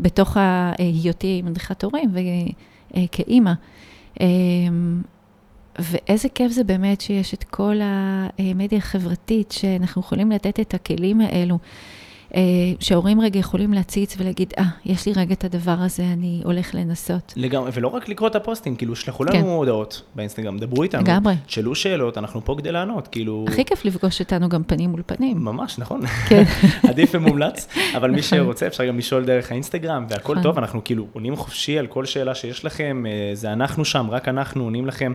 [0.00, 0.36] בתוך
[0.78, 2.10] היותי מדריכת הורים
[2.94, 3.52] וכאימא.
[4.20, 4.26] אה,
[5.78, 11.58] ואיזה כיף זה באמת שיש את כל המדיה החברתית, שאנחנו יכולים לתת את הכלים האלו.
[12.34, 12.40] אה,
[12.80, 17.32] שההורים רגע יכולים להציץ ולהגיד, אה, יש לי רגע את הדבר הזה, אני הולך לנסות.
[17.36, 19.44] לגמרי, ולא רק לקרוא את הפוסטים, כאילו, שלחו לנו כן.
[19.44, 21.02] הודעות באינסטגרם, דברו איתנו.
[21.02, 21.34] לגמרי.
[21.46, 23.44] שאלו שאלות, אנחנו פה כדי לענות, כאילו...
[23.48, 25.38] הכי כיף לפגוש אותנו גם פנים מול פנים.
[25.38, 26.06] ממש, נכון.
[26.06, 26.42] כן.
[26.88, 28.38] עדיף ומומלץ, אבל מי נכון.
[28.38, 30.42] שרוצה, אפשר גם לשאול דרך האינסטגרם, והכל נכון.
[30.42, 34.28] טוב, אנחנו כאילו עונים חופשי על כל שאלה שיש לכם, אה, זה אנחנו שם, רק
[34.28, 35.12] אנחנו עונים לכם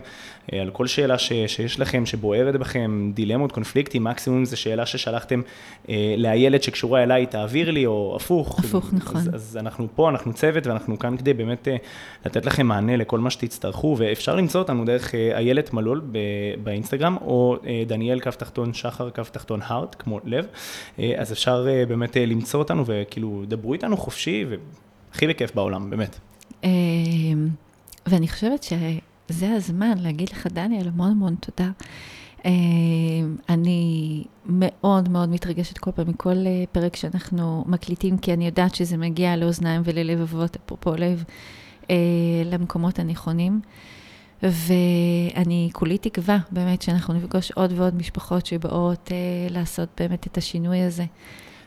[0.52, 5.40] אה, על כל שאלה ש, שיש לכם, שבוערת בכם, דילמות, קונפליקטים, מקסימום זו שאלה ששלחתם
[6.16, 8.58] לילד שקשורה אליי, תעביר לי, או הפוך.
[8.58, 9.16] הפוך, נכון.
[9.16, 11.76] אז, אז אנחנו פה, אנחנו צוות, ואנחנו כאן כדי באמת אה,
[12.26, 16.02] לתת לכם מענה לכל מה שתצטרכו, ואפשר למצוא אותנו דרך אה, איילת מלול
[16.62, 20.46] באינסטגרם, או אה, דניאל קו תחתון שחר קו תחתון הארט, כמו לב,
[21.18, 26.18] אז אפשר באמת למצוא אותנו, וכאילו, דברו איתנו חופשי, והכי בכיף בעולם, באמת.
[28.06, 31.70] ואני חושבת שזה הזמן להגיד לך, דניאל, המון המון תודה.
[32.44, 32.50] אה,
[33.48, 38.96] אני מאוד מאוד מתרגשת כל פעם מכל אה, פרק שאנחנו מקליטים, כי אני יודעת שזה
[38.96, 41.24] מגיע לאוזניים וללבבות, אפרופו לב,
[41.90, 41.96] אה,
[42.44, 43.60] למקומות הנכונים.
[44.42, 49.10] ואני כולי תקווה באמת שאנחנו נפגוש עוד ועוד משפחות שבאות
[49.50, 51.04] לעשות באמת את השינוי הזה.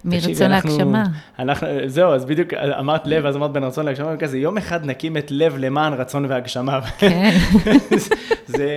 [0.06, 1.04] מרצון להגשמה.
[1.40, 5.18] אנחנו, זהו, אז בדיוק אמרת לב, אז אמרת בין רצון להגשמה, כזה יום אחד נקים
[5.18, 6.82] את לב למען רצון והגשמה.
[6.82, 7.38] כן.
[8.58, 8.70] זה...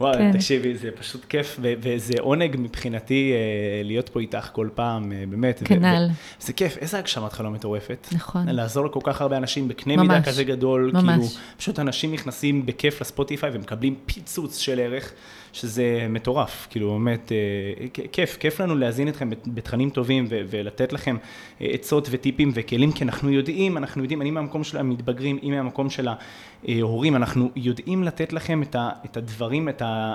[0.00, 0.32] וואו, כן.
[0.32, 5.62] תקשיבי, זה פשוט כיף, וזה עונג מבחינתי אה, להיות פה איתך כל פעם, אה, באמת.
[5.64, 6.08] כנ"ל.
[6.40, 8.08] זה כיף, איזה הגשמת חלום מטורפת.
[8.12, 8.48] נכון.
[8.48, 10.90] לעזור לכל כך הרבה אנשים בקנה מידה כזה גדול.
[10.94, 11.04] ממש.
[11.04, 15.12] כאילו, פשוט אנשים נכנסים בכיף לספוטיפיי ומקבלים פיצוץ של ערך.
[15.56, 21.16] שזה מטורף, כאילו באמת, אה, כיף, כיף לנו להזין אתכם בתכנים טובים ולתת לכם
[21.60, 25.90] אה, עצות וטיפים וכלים, כי אנחנו יודעים, אנחנו יודעים, אני מהמקום של המתבגרים, אם מהמקום
[25.90, 26.08] של
[26.68, 30.14] ההורים, אנחנו יודעים לתת לכם את, הדברים, את ה...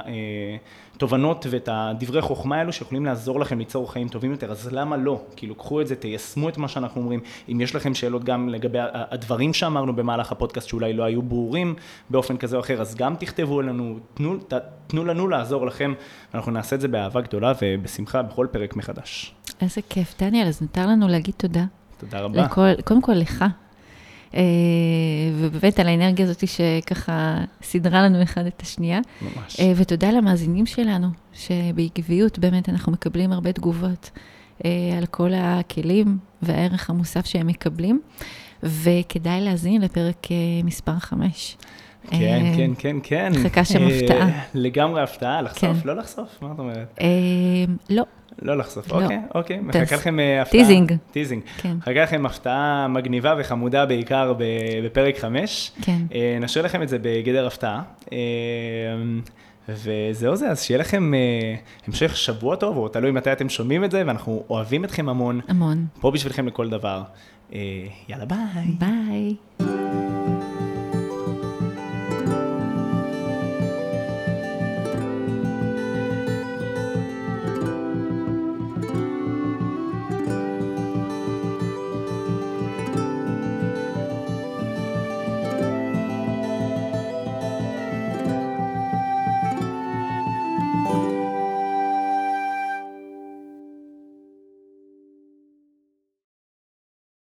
[1.01, 5.21] התובנות ואת הדברי חוכמה האלו שיכולים לעזור לכם ליצור חיים טובים יותר, אז למה לא?
[5.35, 7.19] כאילו, קחו את זה, תיישמו את מה שאנחנו אומרים.
[7.51, 11.75] אם יש לכם שאלות גם לגבי הדברים שאמרנו במהלך הפודקאסט שאולי לא היו ברורים
[12.09, 14.53] באופן כזה או אחר, אז גם תכתבו לנו, תנו, ת,
[14.87, 15.93] תנו לנו לעזור לכם,
[16.33, 19.35] אנחנו נעשה את זה באהבה גדולה ובשמחה בכל פרק מחדש.
[19.61, 20.15] איזה כיף.
[20.19, 21.65] דניאל, אז נותר לנו להגיד תודה.
[21.97, 22.41] תודה רבה.
[22.41, 23.45] לכל, קודם כל לך,
[25.37, 28.99] ובאמת על האנרגיה הזאת שככה סידרה לנו אחד את השנייה.
[29.21, 29.59] ממש.
[29.59, 34.11] אה, ותודה למאזינים שלנו, שבעקביות באמת אנחנו מקבלים הרבה תגובות
[34.65, 38.01] אה, על כל הכלים והערך המוסף שהם מקבלים,
[38.63, 40.27] וכדאי להאזין לפרק
[40.63, 41.57] מספר 5.
[42.07, 43.31] כן, כן, כן, כן.
[43.35, 44.29] מחכה שם הפתעה.
[44.53, 45.81] לגמרי הפתעה, לחשוף?
[45.81, 45.87] כן.
[45.87, 46.41] לא לחשוף?
[46.41, 46.99] מה את אומרת?
[47.89, 48.03] לא.
[48.41, 49.01] לא לחשוף, לא.
[49.01, 49.59] אוקיי, אוקיי.
[49.59, 50.59] מחכה לכם אה, הפתעה.
[50.59, 50.93] טיזינג.
[51.11, 51.41] טיזינג.
[51.57, 51.73] כן.
[51.77, 54.33] מחכה לכם הפתעה מגניבה וחמודה בעיקר
[54.83, 55.71] בפרק 5.
[55.81, 56.01] כן.
[56.13, 57.81] אה, נשאיר לכם את זה בגדר הפתעה.
[58.13, 58.17] אה,
[59.69, 61.11] וזהו זה, אז שיהיה לכם
[61.87, 65.39] המשך שבוע טוב, או תלוי מתי אתם שומעים את זה, ואנחנו אוהבים אתכם המון.
[65.47, 65.85] המון.
[65.99, 67.03] פה בשבילכם לכל דבר.
[68.09, 68.75] יאללה ביי.
[68.79, 69.35] ביי.